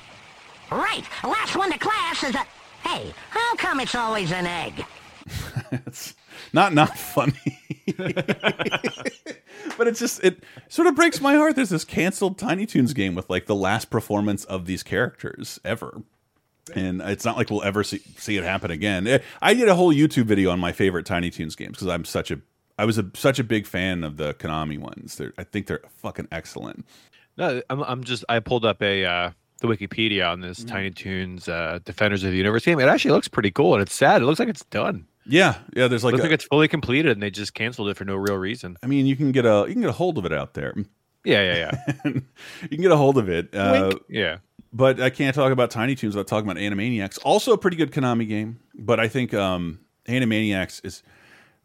[0.70, 2.46] Right, last one to class is a...
[2.86, 4.84] Hey, how come it's always an egg?
[5.72, 6.14] it's
[6.52, 7.58] not not funny.
[7.96, 11.56] but it's just it sort of breaks my heart.
[11.56, 16.02] There's this canceled Tiny Toons game with like the last performance of these characters ever.
[16.74, 19.06] And it's not like we'll ever see, see it happen again.
[19.06, 22.04] Eh, I did a whole YouTube video on my favorite Tiny Toons games because I'm
[22.04, 22.40] such a
[22.78, 25.16] I was a, such a big fan of the Konami ones.
[25.16, 26.86] They're, I think they're fucking excellent.
[27.36, 29.30] No, I'm, I'm just I pulled up a uh,
[29.60, 32.78] the Wikipedia on this Tiny Toons uh, Defenders of the Universe game.
[32.80, 34.22] It actually looks pretty cool, and it's sad.
[34.22, 35.06] It looks like it's done.
[35.26, 35.88] Yeah, yeah.
[35.88, 38.16] There's like looks a- like it's fully completed, and they just canceled it for no
[38.16, 38.76] real reason.
[38.82, 40.74] I mean, you can get a you can get a hold of it out there.
[41.24, 42.00] Yeah, yeah, yeah.
[42.62, 43.54] you can get a hold of it.
[43.54, 43.92] Uh.
[44.08, 44.38] Yeah.
[44.74, 47.18] But I can't talk about Tiny Toons without talking about Animaniacs.
[47.24, 51.02] Also a pretty good Konami game, but I think um, Animaniacs is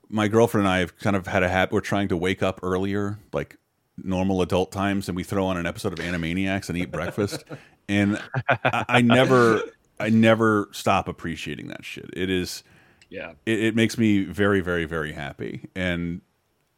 [0.10, 1.72] my girlfriend and I have kind of had a habit.
[1.74, 3.56] We're trying to wake up earlier, like
[4.04, 7.44] normal adult times, and we throw on an episode of Animaniacs and eat breakfast.
[7.90, 9.62] And I, I never,
[10.00, 12.10] I never stop appreciating that shit.
[12.14, 12.64] It is,
[13.10, 13.32] Yeah.
[13.46, 15.70] it, it makes me very, very, very happy.
[15.76, 16.22] And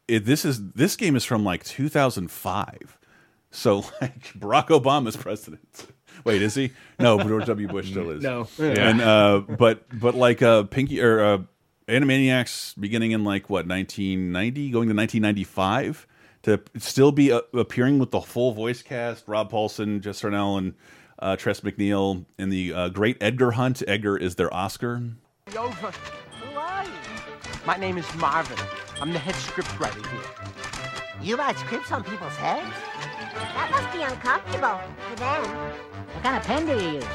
[0.07, 2.97] it, this is this game is from like 2005,
[3.51, 5.88] so like Barack Obama's president.
[6.26, 6.72] Wait, is he?
[6.99, 7.67] No, George W.
[7.67, 8.22] Bush still is.
[8.24, 8.47] No.
[8.59, 11.38] and uh, but but like uh, Pinky or uh,
[11.88, 16.07] Animaniacs beginning in like what 1990, going to 1995
[16.43, 20.73] to still be uh, appearing with the full voice cast: Rob Paulsen, Jess Harnell, and
[21.19, 23.83] uh, Tress MacNeille in the uh, Great Edgar Hunt.
[23.87, 25.01] Edgar is their Oscar.
[25.57, 25.91] Over.
[25.91, 26.91] Who are you?
[27.65, 28.57] My name is Marvin.
[29.01, 30.21] I'm the head scriptwriter here.
[31.21, 32.73] You write scripts on people's heads?
[33.33, 34.79] That must be uncomfortable
[35.09, 35.43] for them.
[36.13, 37.05] What kind of pen do you use?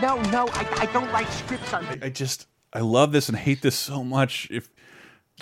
[0.00, 1.84] No, no, I, I don't write scripts on.
[2.02, 4.48] I just I love this and hate this so much.
[4.50, 4.70] If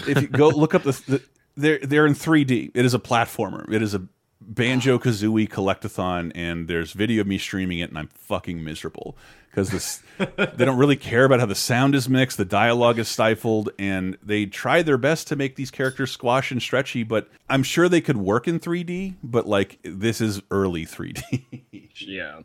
[0.06, 1.22] if you go look up the, the
[1.56, 2.72] they're they're in 3D.
[2.74, 3.70] It is a platformer.
[3.72, 4.06] It is a
[4.40, 9.16] Banjo Kazooie collectathon, and there's video of me streaming it, and I'm fucking miserable
[9.50, 13.08] because this they don't really care about how the sound is mixed, the dialogue is
[13.08, 17.02] stifled, and they try their best to make these characters squash and stretchy.
[17.02, 19.16] But I'm sure they could work in 3D.
[19.22, 21.90] But like this is early 3D.
[21.96, 22.40] yeah.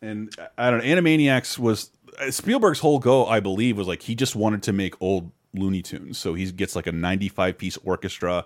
[0.00, 0.84] And I don't know.
[0.84, 1.90] Animaniacs was
[2.30, 6.18] Spielberg's whole goal, I believe, was like he just wanted to make old Looney Tunes.
[6.18, 8.44] So he gets like a 95 piece orchestra.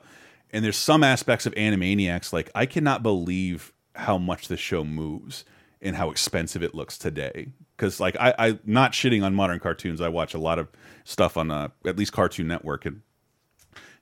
[0.50, 5.44] And there's some aspects of Animaniacs, like I cannot believe how much this show moves
[5.80, 7.48] and how expensive it looks today.
[7.76, 10.00] Because like I, I not shitting on modern cartoons.
[10.00, 10.68] I watch a lot of
[11.04, 13.02] stuff on uh, at least Cartoon Network and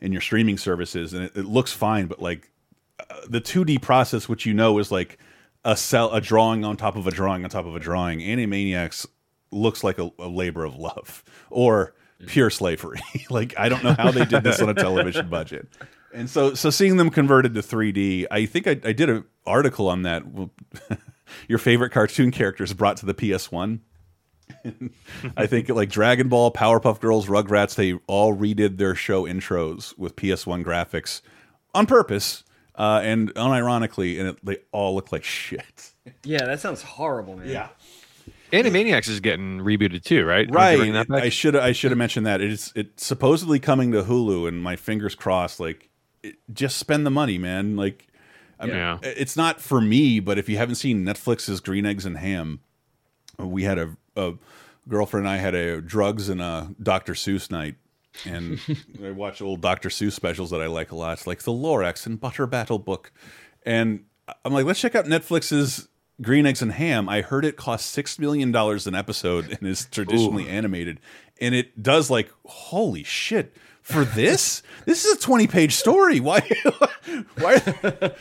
[0.01, 2.07] in your streaming services, and it, it looks fine.
[2.07, 2.51] But like
[2.99, 5.19] uh, the 2D process, which you know is like
[5.65, 8.21] a cell, a drawing on top of a drawing on top of a drawing.
[8.21, 9.07] Animaniacs
[9.51, 11.95] looks like a, a labor of love or
[12.27, 13.01] pure slavery.
[13.31, 15.69] like I don't know how they did this on a television budget.
[16.13, 19.89] And so, so seeing them converted to 3D, I think I, I did an article
[19.89, 20.25] on that.
[21.49, 23.79] Your favorite cartoon characters brought to the PS1.
[25.37, 30.17] I think like Dragon Ball, Powerpuff Girls, Rugrats, they all redid their show intros with
[30.17, 31.21] PS1 graphics
[31.73, 32.43] on purpose
[32.75, 35.93] uh, and unironically, and it, they all look like shit.
[36.25, 37.49] Yeah, that sounds horrible, man.
[37.49, 37.69] Yeah.
[38.53, 40.49] Animaniacs is getting rebooted too, right?
[40.51, 40.79] Right.
[41.11, 42.41] I should I should have mentioned that.
[42.41, 45.61] It's it's supposedly coming to Hulu, and my fingers crossed.
[45.61, 45.89] Like,
[46.23, 47.77] it, just spend the money, man.
[47.77, 48.07] Like,
[48.59, 48.99] I mean, Yeah.
[49.03, 52.61] it's not for me, but if you haven't seen Netflix's Green Eggs and Ham,
[53.39, 54.35] we had a, a
[54.89, 57.15] girlfriend and I had a drugs and a Dr.
[57.15, 57.77] Seuss night.
[58.27, 58.59] And
[59.05, 59.89] I watch old Dr.
[59.89, 61.13] Seuss specials that I like a lot.
[61.15, 63.13] It's like the Lorax and Butter Battle book.
[63.65, 64.05] And
[64.45, 65.89] I'm like, let's check out Netflix's
[66.21, 67.09] Green Eggs and Ham.
[67.09, 71.01] I heard it costs six million dollars an episode and is traditionally animated.
[71.41, 73.57] And it does like, holy shit.
[73.83, 74.63] For this?
[74.85, 76.21] this is a 20 page story.
[76.21, 76.41] Why
[77.39, 78.13] why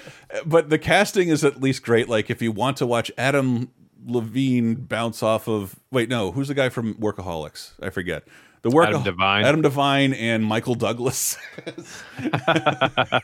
[0.45, 2.08] but the casting is at least great.
[2.08, 3.70] Like if you want to watch Adam
[4.06, 7.74] Levine bounce off of wait, no, who's the guy from Workaholics?
[7.82, 8.24] I forget.
[8.62, 9.45] The work Adam Devine.
[9.45, 11.38] Adam Devine and Michael Douglas.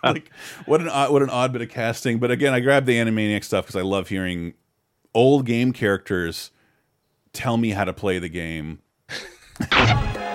[0.03, 0.31] like
[0.65, 2.19] what an odd, what an odd bit of casting.
[2.19, 4.53] But again, I grabbed the Animaniac stuff because I love hearing
[5.15, 6.51] old game characters
[7.33, 8.79] tell me how to play the game.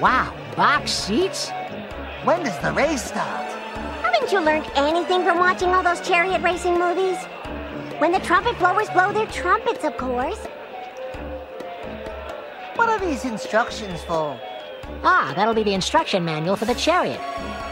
[0.00, 1.50] Wow, box seats?
[2.22, 3.50] When does the race start?
[4.00, 7.16] Haven't you learned anything from watching all those chariot racing movies?
[7.98, 10.38] When the trumpet blowers blow their trumpets, of course.
[12.76, 14.38] What are these instructions for?
[15.02, 17.20] Ah, that'll be the instruction manual for the chariot.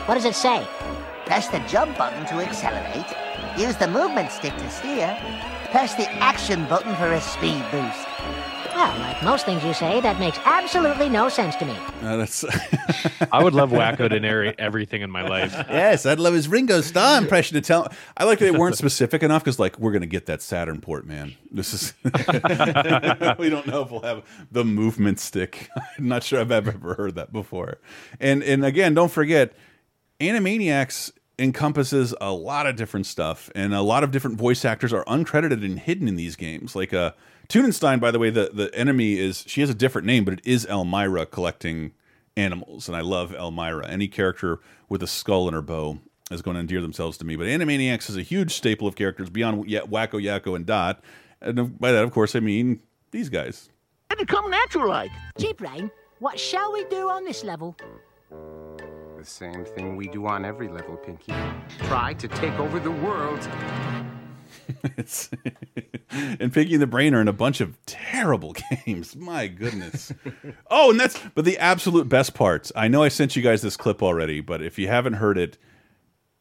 [0.06, 0.66] What does it say?
[1.26, 3.06] Press the jump button to accelerate.
[3.56, 5.16] Use the movement stick to steer.
[5.70, 8.06] Press the action button for a speed boost.
[8.74, 11.74] Well, like most things you say, that makes absolutely no sense to me.
[12.02, 12.44] Uh, that's
[13.32, 15.52] I would love Wakko to narrate everything in my life.
[15.70, 17.88] yes, I'd love his Ringo Starr impression to tell.
[18.18, 21.06] I like that they weren't specific enough because, like, we're gonna get that Saturn port,
[21.06, 21.34] man.
[21.50, 21.94] This is
[23.38, 25.70] we don't know if we'll have the movement stick.
[25.98, 27.78] I'm not sure I've ever heard that before.
[28.20, 29.54] And and again, don't forget,
[30.20, 35.04] Animaniacs encompasses a lot of different stuff, and a lot of different voice actors are
[35.04, 36.74] uncredited and hidden in these games.
[36.74, 37.12] Like uh,
[37.48, 40.40] Toonenstein, by the way, the the enemy is she has a different name, but it
[40.44, 41.92] is Elmyra collecting
[42.36, 43.88] animals, and I love Elmyra.
[43.88, 45.98] Any character with a skull in her bow
[46.30, 47.36] is going to endear themselves to me.
[47.36, 51.00] But Animaniacs is a huge staple of characters beyond Ye- Wakko, Yakko, and Dot.
[51.40, 52.80] And by that, of course, I mean
[53.10, 53.68] these guys.
[54.10, 55.10] And it come natural like.
[55.38, 57.76] Gee, Brain, what shall we do on this level?
[59.16, 61.32] The same thing we do on every level, Pinky.
[61.84, 63.48] Try to take over the world.
[64.82, 65.30] it's
[66.10, 68.54] and Pinky and the Brain are in a bunch of terrible
[68.84, 69.16] games.
[69.16, 70.12] My goodness.
[70.70, 72.70] oh, and that's but the absolute best parts.
[72.76, 75.56] I know I sent you guys this clip already, but if you haven't heard it,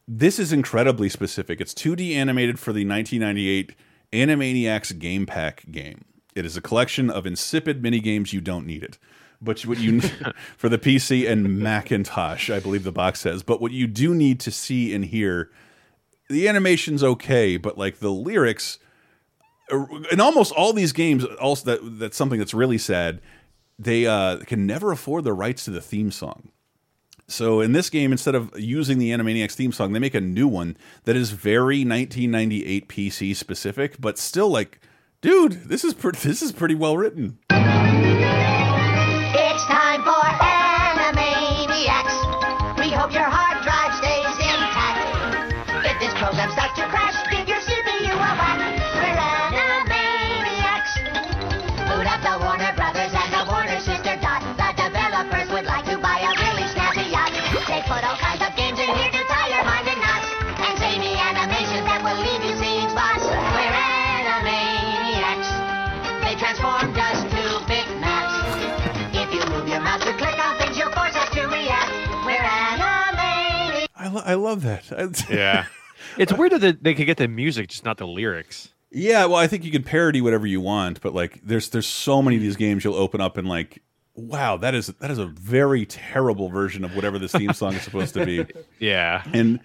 [0.06, 1.62] this is incredibly specific.
[1.62, 3.74] It's 2D animated for the 1998
[4.12, 6.04] Animaniacs Game Pack game.
[6.34, 8.98] It is a collection of insipid mini games you don't need it.
[9.40, 10.00] But what you
[10.56, 13.42] for the PC and Macintosh, I believe the box says.
[13.42, 15.50] But what you do need to see and hear
[16.28, 18.78] the animation's okay, but like the lyrics
[20.12, 23.20] in almost all these games also that that's something that's really sad.
[23.78, 26.50] They uh, can never afford the rights to the theme song.
[27.28, 30.46] So in this game, instead of using the Animaniacs theme song, they make a new
[30.46, 34.80] one that is very 1998 PC specific, but still like,
[35.20, 35.94] dude, this is.
[35.94, 37.38] This is pretty well written.
[74.30, 75.24] I, love that.
[75.30, 75.66] Yeah.
[76.18, 78.72] It's weird that they- they could get the music, just not the lyrics.
[78.90, 82.22] Yeah, well, I think you can parody whatever you want, but like, there's there's so
[82.22, 83.82] many of these games you'll open up and like,
[84.14, 87.82] wow, that is that is a very terrible version of whatever this theme song is
[87.82, 88.44] supposed to be.
[88.78, 89.22] Yeah.
[89.32, 89.60] And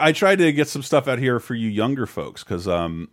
[0.00, 3.08] I tried to get some stuff out here for you younger folks because um,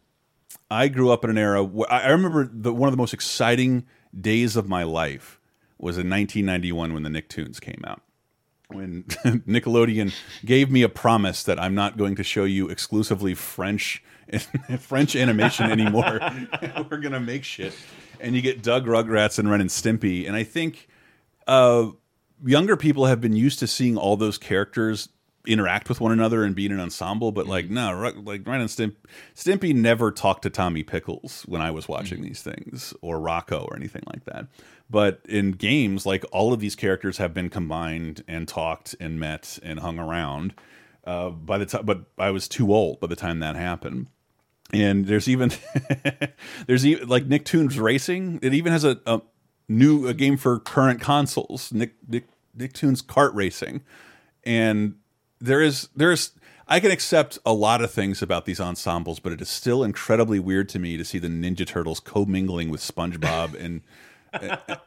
[0.70, 1.64] I grew up in an era.
[1.64, 3.86] Where, I I remember the, one of the most exciting
[4.20, 5.40] days of my life
[5.78, 8.02] was in 1991 when the Nicktoons came out.
[8.70, 9.04] When
[9.48, 10.14] Nickelodeon
[10.46, 14.04] gave me a promise that I'm not going to show you exclusively French
[14.80, 16.20] French animation anymore.
[16.90, 17.74] We're gonna make shit,
[18.20, 20.88] and you get Doug Rugrats and Ren and Stimpy, and I think
[21.48, 21.88] uh,
[22.44, 25.10] younger people have been used to seeing all those characters
[25.46, 28.72] interact with one another and be in an ensemble, but like no, like Ren and
[28.72, 28.96] Stimp
[29.36, 33.76] Stimpy never talked to Tommy Pickles when I was watching these things, or Rocko or
[33.76, 34.48] anything like that.
[34.94, 39.58] But in games, like all of these characters have been combined and talked and met
[39.64, 40.54] and hung around.
[41.04, 44.06] Uh, by the time, but I was too old by the time that happened.
[44.72, 45.52] and there's even
[46.68, 48.38] there's even like Nicktoons Racing.
[48.44, 49.24] It even has a, a
[49.68, 51.74] new a game for current consoles.
[51.74, 53.82] Nick Nick Nicktoons Kart Racing,
[54.44, 54.98] and
[55.42, 56.34] there is there's
[56.68, 60.40] I can accept a lot of things about these ensembles, but it is still incredibly
[60.40, 63.82] weird to me to see the Ninja Turtles commingling with SpongeBob and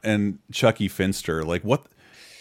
[0.03, 1.45] and Chuckie Finster.
[1.45, 1.87] Like what?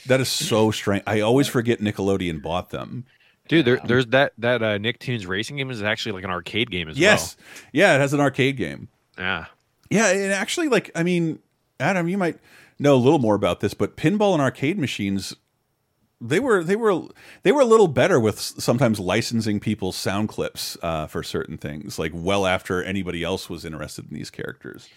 [0.07, 1.03] That is so strange.
[1.07, 3.05] I always forget Nickelodeon bought them.
[3.47, 6.89] Dude, there, there's that that uh, Nicktoons racing game is actually like an arcade game
[6.89, 7.01] as well.
[7.01, 7.37] Yes,
[7.71, 8.87] yeah, it has an arcade game.
[9.17, 9.45] Yeah.
[9.89, 11.39] Yeah, and actually, like, I mean,
[11.79, 12.39] Adam, you might
[12.79, 15.35] know a little more about this, but pinball and arcade machines,
[16.21, 17.01] they were they were
[17.43, 21.99] they were a little better with sometimes licensing people's sound clips uh, for certain things,
[21.99, 24.87] like well after anybody else was interested in these characters.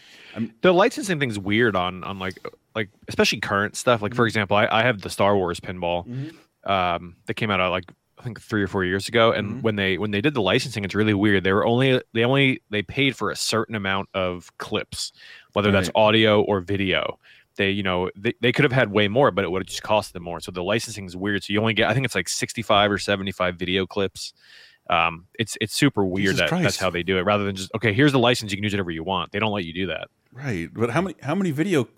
[0.62, 2.38] the licensing thing's weird on on like
[2.74, 4.00] like especially current stuff.
[4.00, 6.32] Like for example, I, I have the Star Wars pinball
[6.64, 9.32] um, that came out uh, like I think three or four years ago.
[9.32, 11.44] And when they when they did the licensing, it's really weird.
[11.44, 15.12] They were only they only they paid for a certain amount of clips,
[15.52, 17.18] whether that's audio or video.
[17.58, 19.82] They you know they, they could have had way more, but it would have just
[19.82, 20.40] cost them more.
[20.40, 21.44] So the licensing is weird.
[21.44, 24.32] So you only get I think it's like sixty five or seventy five video clips.
[24.88, 27.22] Um, it's it's super weird Jesus that that's how they do it.
[27.22, 29.32] Rather than just okay, here's the license, you can use whatever you want.
[29.32, 30.08] They don't let you do that.
[30.32, 31.88] Right, but how many how many video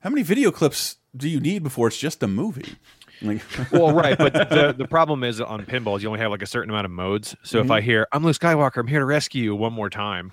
[0.00, 2.76] how many video clips do you need before it's just a movie?
[3.22, 3.40] Like,
[3.72, 6.70] well, right, but the the problem is on pinballs you only have like a certain
[6.70, 7.34] amount of modes.
[7.42, 7.84] So if I Mhm.
[7.84, 10.32] hear "I'm Luke Skywalker, I'm here to rescue you" one more time,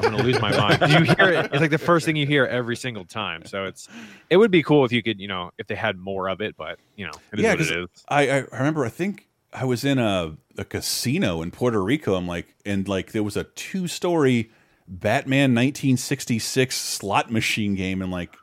[0.00, 0.90] I'm gonna lose my mind.
[0.90, 1.46] You hear it?
[1.52, 3.44] It's like the first thing you hear every single time.
[3.46, 3.88] So it's
[4.28, 6.56] it would be cool if you could, you know, if they had more of it.
[6.56, 8.04] But you know, it is yeah, what it 'cause.
[8.08, 8.84] I, I remember.
[8.84, 12.14] I think I was in a a casino in Puerto Rico.
[12.16, 14.50] I'm like, and like there was a two story
[14.88, 18.34] Batman 1966 slot machine game, and like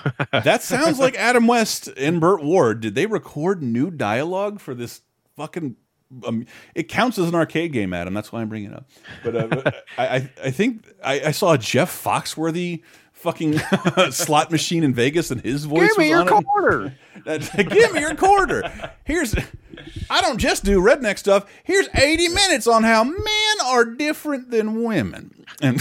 [0.32, 2.80] that sounds like Adam West and Burt Ward.
[2.80, 5.02] Did they record new dialogue for this
[5.36, 5.76] fucking?
[6.24, 8.12] Um, it counts as an arcade game, Adam.
[8.12, 8.90] That's why I'm bringing it up.
[9.24, 12.82] But, uh, but I, I, I think I, I saw a Jeff Foxworthy
[13.12, 13.58] fucking
[14.10, 15.88] slot machine in Vegas, and his voice.
[15.88, 16.94] Give me your quarter.
[17.24, 18.90] Give me your quarter.
[19.04, 19.34] Here's
[20.10, 21.46] I don't just do redneck stuff.
[21.64, 25.44] Here's 80 minutes on how men are different than women.
[25.60, 25.80] And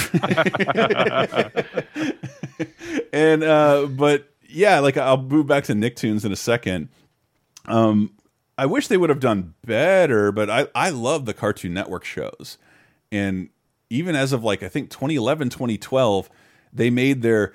[3.11, 6.89] and uh but yeah, like I'll move back to Nicktoons in a second.
[7.65, 8.13] Um
[8.57, 12.57] I wish they would have done better, but I I love the Cartoon Network shows.
[13.11, 13.49] And
[13.89, 16.29] even as of like I think 2011, 2012,
[16.73, 17.53] they made their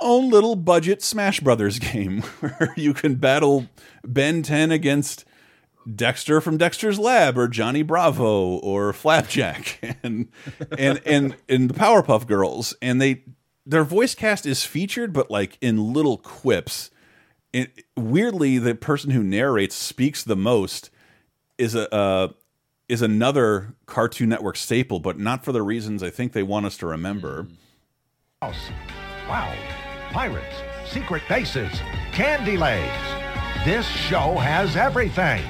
[0.00, 3.66] own little budget Smash Brothers game where you can battle
[4.04, 5.24] Ben 10 against
[5.94, 10.28] Dexter from Dexter's Lab or Johnny Bravo or Flapjack and
[10.78, 13.24] and and and the Powerpuff Girls and they
[13.64, 16.90] their voice cast is featured but like in little quips.
[17.54, 20.90] And weirdly the person who narrates speaks the most
[21.58, 22.28] is a uh,
[22.88, 26.76] is another Cartoon Network staple but not for the reasons I think they want us
[26.78, 27.48] to remember.
[28.40, 28.70] House.
[29.28, 29.54] Wow.
[30.10, 30.56] Pirates,
[30.86, 31.72] secret bases,
[32.12, 33.22] candy legs.
[33.64, 35.42] This show has everything.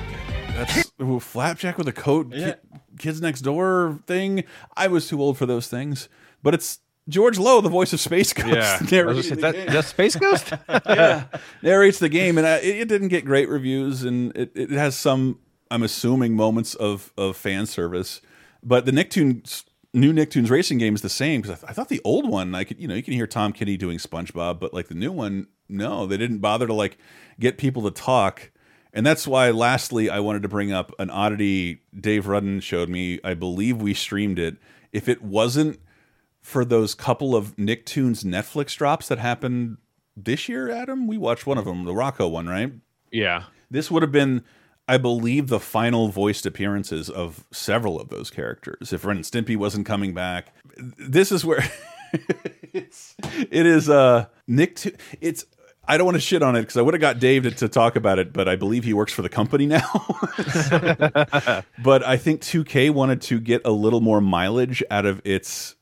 [0.55, 2.53] That's ooh, Flapjack with a coat, Ki-
[2.99, 4.45] Kids Next Door thing.
[4.77, 6.09] I was too old for those things,
[6.43, 8.49] but it's George Lowe, the voice of Space Ghost.
[8.49, 8.77] Yeah.
[8.81, 10.53] I was narrating gonna say, the that- that's Space Ghost?
[10.87, 11.25] yeah,
[11.63, 15.39] narrates the game, and it, it didn't get great reviews, and it, it has some,
[15.71, 18.21] I'm assuming, moments of of fan service.
[18.63, 21.89] But the Nicktoons new Nicktoons racing game is the same because I, th I thought
[21.89, 24.73] the old one, I could, you know, you can hear Tom Kenny doing SpongeBob, but
[24.73, 26.99] like the new one, no, they didn't bother to like
[27.39, 28.51] get people to talk.
[28.95, 33.21] And that's why, lastly, I wanted to bring up an oddity Dave Rudden showed me.
[33.25, 34.57] I believe we streamed it.
[34.93, 35.81] If it wasn't
[36.43, 39.79] for those couple of Nicktoons Netflix drops that happened
[40.17, 42.73] this year, Adam, we watched one of them, the Rocko one, right?
[43.11, 43.45] Yeah.
[43.71, 44.43] This would have been,
[44.89, 48.93] I believe, the final voiced appearances of several of those characters.
[48.93, 51.65] If Ren and Stimpy wasn't coming back, this is where
[52.73, 53.15] it's,
[53.51, 53.89] it is.
[53.89, 54.79] Uh, Nick,
[55.21, 55.47] it's.
[55.85, 57.69] I don't want to shit on it because I would have got Dave to, to
[57.69, 59.81] talk about it, but I believe he works for the company now.
[61.83, 65.75] but I think 2K wanted to get a little more mileage out of its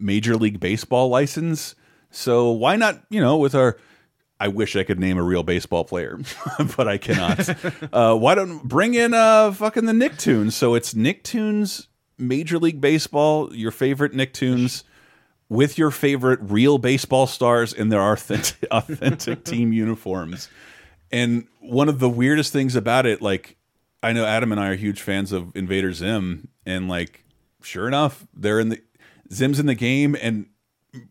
[0.00, 1.74] Major League Baseball license.
[2.10, 3.78] So why not, you know, with our
[4.38, 6.18] I wish I could name a real baseball player,
[6.76, 7.48] but I cannot.
[7.92, 10.52] uh, why don't bring in uh fucking the Nicktoons?
[10.52, 11.86] So it's Nicktoons
[12.18, 14.82] Major League Baseball, your favorite Nicktoons
[15.48, 20.48] with your favorite real baseball stars in their authentic, authentic team uniforms.
[21.12, 23.58] And one of the weirdest things about it, like
[24.02, 27.24] I know Adam and I are huge fans of Invader Zim, and like
[27.62, 28.80] sure enough, they're in the
[29.30, 30.46] Zim's in the game, and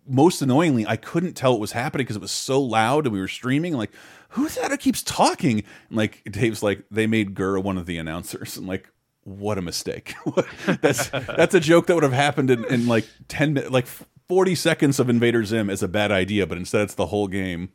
[0.08, 3.20] most annoyingly, I couldn't tell what was happening because it was so loud and we
[3.20, 3.74] were streaming.
[3.74, 3.92] Like,
[4.30, 5.64] who's that who keeps talking?
[5.90, 8.58] And like Dave's like, they made GIR one of the announcers.
[8.62, 8.90] And like,
[9.24, 10.16] what a mistake.
[10.82, 13.88] that's that's a joke that would have happened in, in like ten minutes, like
[14.28, 17.70] forty seconds of Invader Zim is a bad idea, but instead it's the whole game.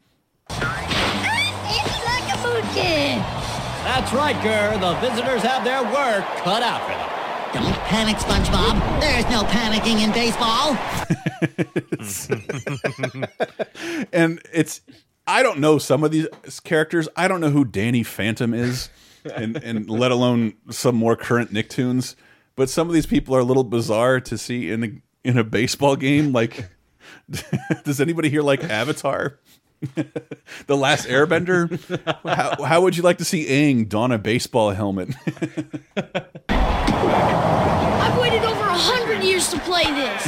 [3.84, 4.78] That's right, GIR.
[4.78, 7.05] The visitors have their work cut out for them.
[7.57, 9.00] Don't panic, SpongeBob.
[9.00, 10.76] There's no panicking in baseball.
[14.12, 14.82] and it's
[15.26, 16.28] I don't know some of these
[16.64, 17.09] characters.
[17.16, 18.90] I don't know who Danny Phantom is,
[19.34, 22.14] and and let alone some more current Nicktoons.
[22.57, 24.90] But some of these people are a little bizarre to see in a
[25.26, 26.32] in a baseball game.
[26.32, 26.68] Like,
[27.84, 29.38] does anybody here like Avatar?
[30.66, 31.68] the Last Airbender.
[32.24, 35.11] how, how would you like to see Aang don a baseball helmet?
[36.49, 40.22] I've waited over a hundred years to play this.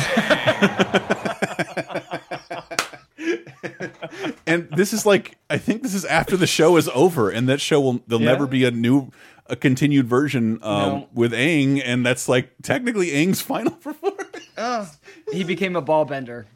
[4.47, 7.61] and this is like I think this is after the show is over, and that
[7.61, 8.33] show will there'll Yeah.
[8.33, 9.11] never be a new
[9.47, 11.09] a continued version um, No.
[11.15, 14.25] with Aang, and that's like technically Aang's final performance.
[14.59, 14.91] Oh,
[15.33, 16.47] he became a ball bender.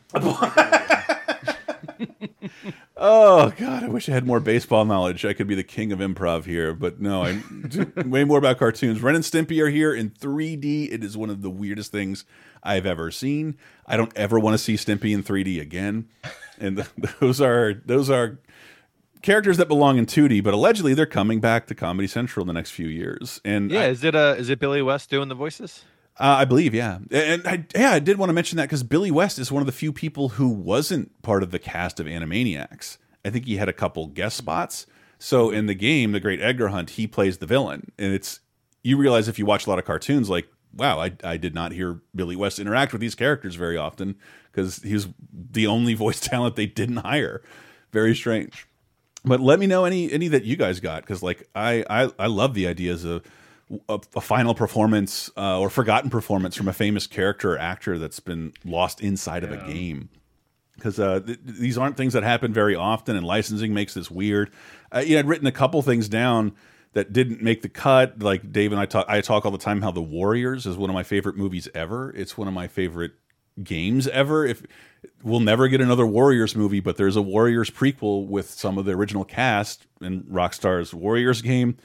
[2.97, 5.25] Oh God, I wish I had more baseball knowledge.
[5.25, 7.41] I could be the king of improv here, but no, I
[8.07, 9.01] way more about cartoons.
[9.03, 10.93] Ren and Stimpy are here in 3D.
[10.93, 12.25] It is one of the weirdest things
[12.63, 13.57] I've ever seen.
[13.87, 16.09] I don't ever want to see Stimpy in 3D again.
[16.61, 16.87] And
[17.21, 18.39] those are those are
[19.23, 22.53] characters that belong in 2D, but allegedly they're coming back to Comedy Central in the
[22.53, 23.41] next few years.
[23.45, 25.85] And Yeah, I- is it uh is it Billy West doing the voices?
[26.19, 29.11] Uh, I believe, yeah, and I, yeah, I did want to mention that because Billy
[29.11, 32.99] West is one of the few people who wasn't part of the cast of Animaniacs.
[33.25, 34.87] I think he had a couple guest spots.
[35.19, 38.41] So in the game, The Great Edgar Hunt, he plays the villain, and it's
[38.83, 41.73] you realize if you watch a lot of cartoons, like wow, I I did not
[41.73, 44.17] hear Billy West interact with these characters very often
[44.51, 47.43] because he was the only voice talent they didn't hire.
[47.93, 48.67] Very strange.
[49.25, 52.27] But let me know any any that you guys got because like I, I I
[52.27, 53.25] love the ideas of
[53.89, 58.21] a, a final performance uh, or forgotten performance from a famous character or actor that's
[58.21, 60.09] been lost inside of a game
[60.77, 64.51] because uh, th these aren't things that happen very often, and licensing makes this weird.
[64.95, 66.55] Uh, you know, I'd written a couple things down
[66.95, 68.21] that didn't make the cut.
[68.21, 70.91] Like Dave and I talk, I talk all the time how The Warriors is one
[70.91, 72.11] of my favorite movies ever.
[72.11, 73.13] It's one of my favorite
[73.63, 74.45] games ever.
[74.45, 74.63] If
[75.23, 78.93] we'll never get another Warriors movie, but there's a Warriors prequel with some of the
[78.93, 81.77] original cast in Rockstar's Warriors game.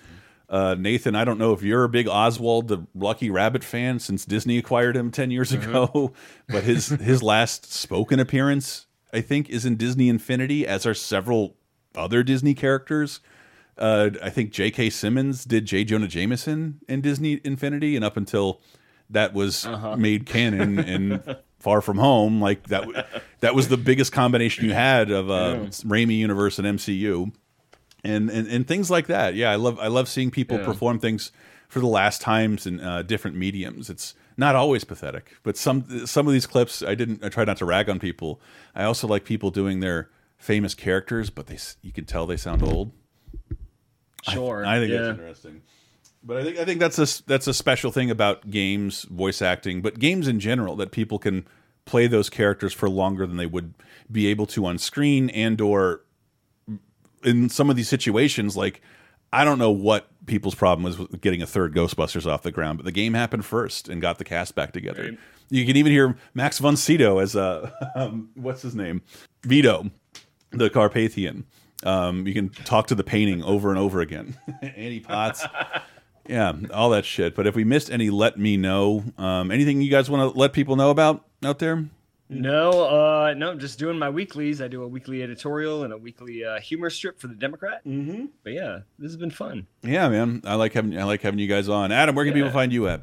[0.49, 4.25] Uh, Nathan, I don't know if you're a big Oswald the Lucky Rabbit fan since
[4.25, 6.13] Disney acquired him ten years ago,
[6.47, 11.55] but his his last spoken appearance, I think, is in Disney Infinity, as are several
[11.95, 13.19] other Disney characters.
[13.77, 14.89] Uh, I think J.K.
[14.89, 15.83] Simmons did J.
[15.83, 18.61] Jonah Jameson in Disney Infinity, and up until
[19.09, 19.67] that was
[19.97, 20.79] made canon
[21.23, 25.55] and Far From Home, like that, that was the biggest combination you had of uh,
[25.85, 27.31] Raimi universe and MCU,
[28.07, 29.35] and, and and things like that.
[29.35, 30.65] Yeah, I love I love seeing people Yeah.
[30.65, 31.31] perform things
[31.67, 33.89] for the last times in uh, different mediums.
[33.89, 37.57] It's not always pathetic, but some some of these clips I didn't I try not
[37.57, 38.39] to rag on people.
[38.75, 42.63] I also like people doing their famous characters, but they you can tell they sound
[42.63, 42.91] old.
[44.23, 44.65] Sure.
[44.65, 44.97] I, think yeah.
[44.99, 45.61] that's interesting.
[46.23, 49.81] But I think I think that's a that's a special thing about games voice acting,
[49.81, 51.47] but games in general that people can
[51.85, 53.73] play those characters for longer than they would
[54.11, 56.01] be able to on screen and or
[57.23, 58.81] in some of these situations like
[59.31, 62.77] I don't know what people's problem was with getting a third Ghostbusters off the ground,
[62.77, 65.03] but the game happened first and got the cast back together.
[65.03, 65.19] Right.
[65.49, 69.01] You can even hear Max von Sydow as uh, um, what's his name,
[69.43, 69.89] Vigo,
[70.51, 71.45] the Carpathian.
[71.83, 74.37] Um, you can talk to the painting over and over again.
[74.61, 75.45] Annie Potts,
[76.27, 77.35] yeah, all that shit.
[77.35, 79.03] But if we missed any, let me know.
[79.17, 81.85] Um, anything you guys want to let people know about out there?
[82.29, 84.61] No, uh, no, just doing my weeklies.
[84.61, 87.85] I do a weekly editorial and a weekly uh, humor strip for the Democrat.
[87.85, 88.25] Mm-hmm.
[88.43, 89.65] But yeah, this has been fun.
[89.81, 91.91] Yeah, man, I like having I like having you guys on.
[91.91, 93.01] Adam, where can people find you at?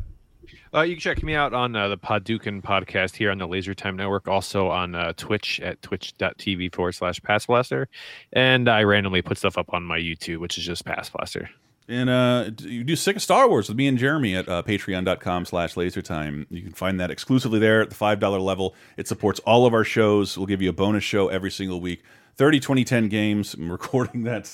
[0.74, 3.74] Uh, you can check me out on uh, the Podduken podcast here on the Laser
[3.74, 7.88] Time Network, also on uh, Twitch at twitch.tv forward slash Pass Blaster.
[8.32, 11.48] And I randomly put stuff up on my YouTube, which is just Pass Blaster.
[11.86, 15.44] And uh, you do Sick of Star Wars with me and Jeremy at uh, patreon.com
[15.44, 16.46] slash lasertime.
[16.48, 18.74] You can find that exclusively there at the $5 level.
[18.96, 20.38] It supports all of our shows.
[20.38, 22.02] We'll give you a bonus show every single week.
[22.36, 23.54] 30 2010 games.
[23.54, 24.50] I'm recording that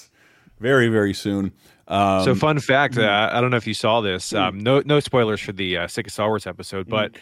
[0.59, 1.52] very, very soon.
[1.86, 4.32] Um, so, fun fact uh, I don't know if you saw this.
[4.32, 7.16] Um, no, no spoilers for the uh, Sick of Star Wars episode, but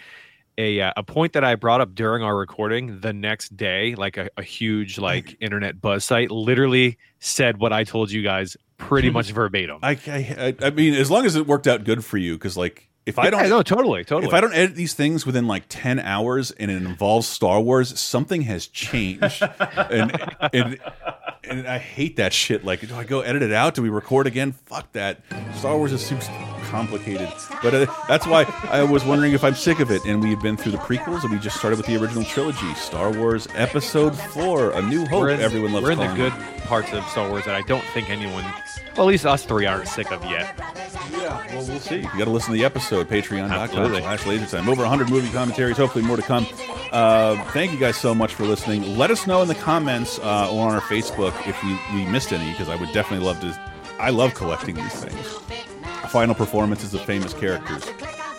[0.59, 4.19] a uh, a point that I brought up during our recording the next day, like
[4.19, 9.11] a, a huge like internet buzz site, literally said what I told you guys pretty
[9.11, 9.79] much verbatim.
[9.83, 12.89] I, I, I mean, as long as it worked out good for you, because like
[13.09, 14.29] if I don't, no, totally, totally.
[14.29, 17.99] If I don't edit these things within like ten hours and it involves Star Wars,
[17.99, 20.13] something has changed, and
[20.53, 20.79] and
[21.45, 22.65] and I hate that shit.
[22.65, 23.75] Like, do I go edit it out?
[23.75, 24.53] Do we record again?
[24.67, 25.23] Fuck that.
[25.55, 26.19] Star Wars is too
[26.65, 27.29] complicated.
[27.63, 30.05] But uh, that's why I was wondering if I'm sick of it.
[30.05, 33.11] And we've been through the prequels, and we just started with the original trilogy, Star
[33.11, 35.31] Wars Episode Four: A New Hope.
[35.31, 35.85] In, Everyone loves.
[35.85, 36.33] we're in the good
[36.65, 38.45] parts of Star Wars that I don't think anyone,
[38.99, 40.55] well, at least us three, aren't sick of yet.
[41.13, 41.99] Yeah, well, we'll see.
[41.99, 44.67] You got to listen to the episode, patreon.com slash lasertime.
[44.69, 46.47] Over 100 movie commentaries, hopefully more to come.
[46.91, 48.97] Uh, thank you guys so much for listening.
[48.99, 52.33] Let us know in the comments uh, or on our Facebook if we, we missed
[52.33, 53.57] any, because I would definitely love to.
[54.01, 55.27] I love collecting these things.
[56.11, 57.85] Final performances of famous characters.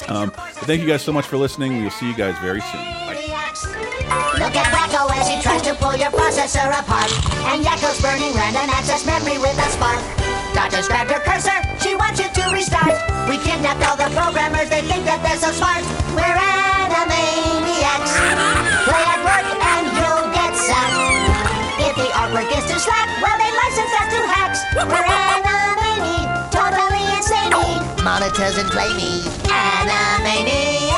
[0.10, 1.78] Um, thank you guys so much for listening.
[1.78, 2.82] We will see you guys very soon.
[2.82, 3.16] Bye.
[3.50, 7.10] Look at Wakko as he tries to pull your processor apart.
[7.50, 9.98] And Yakko's burning random access memory with a spark.
[10.54, 12.94] Dodger's grabbed your cursor, she wants you to restart.
[13.26, 15.82] We kidnapped all the programmers, they think that they're so smart.
[16.14, 18.14] We're animaniacs.
[18.86, 21.90] Play at work and you'll get sacked.
[21.90, 24.62] If the artwork is too slack, well, they license us to hacks.
[24.78, 26.22] We're animani,
[26.54, 27.50] totally insane.
[28.06, 29.26] Monitors and play me.
[29.50, 30.89] Animaniacs.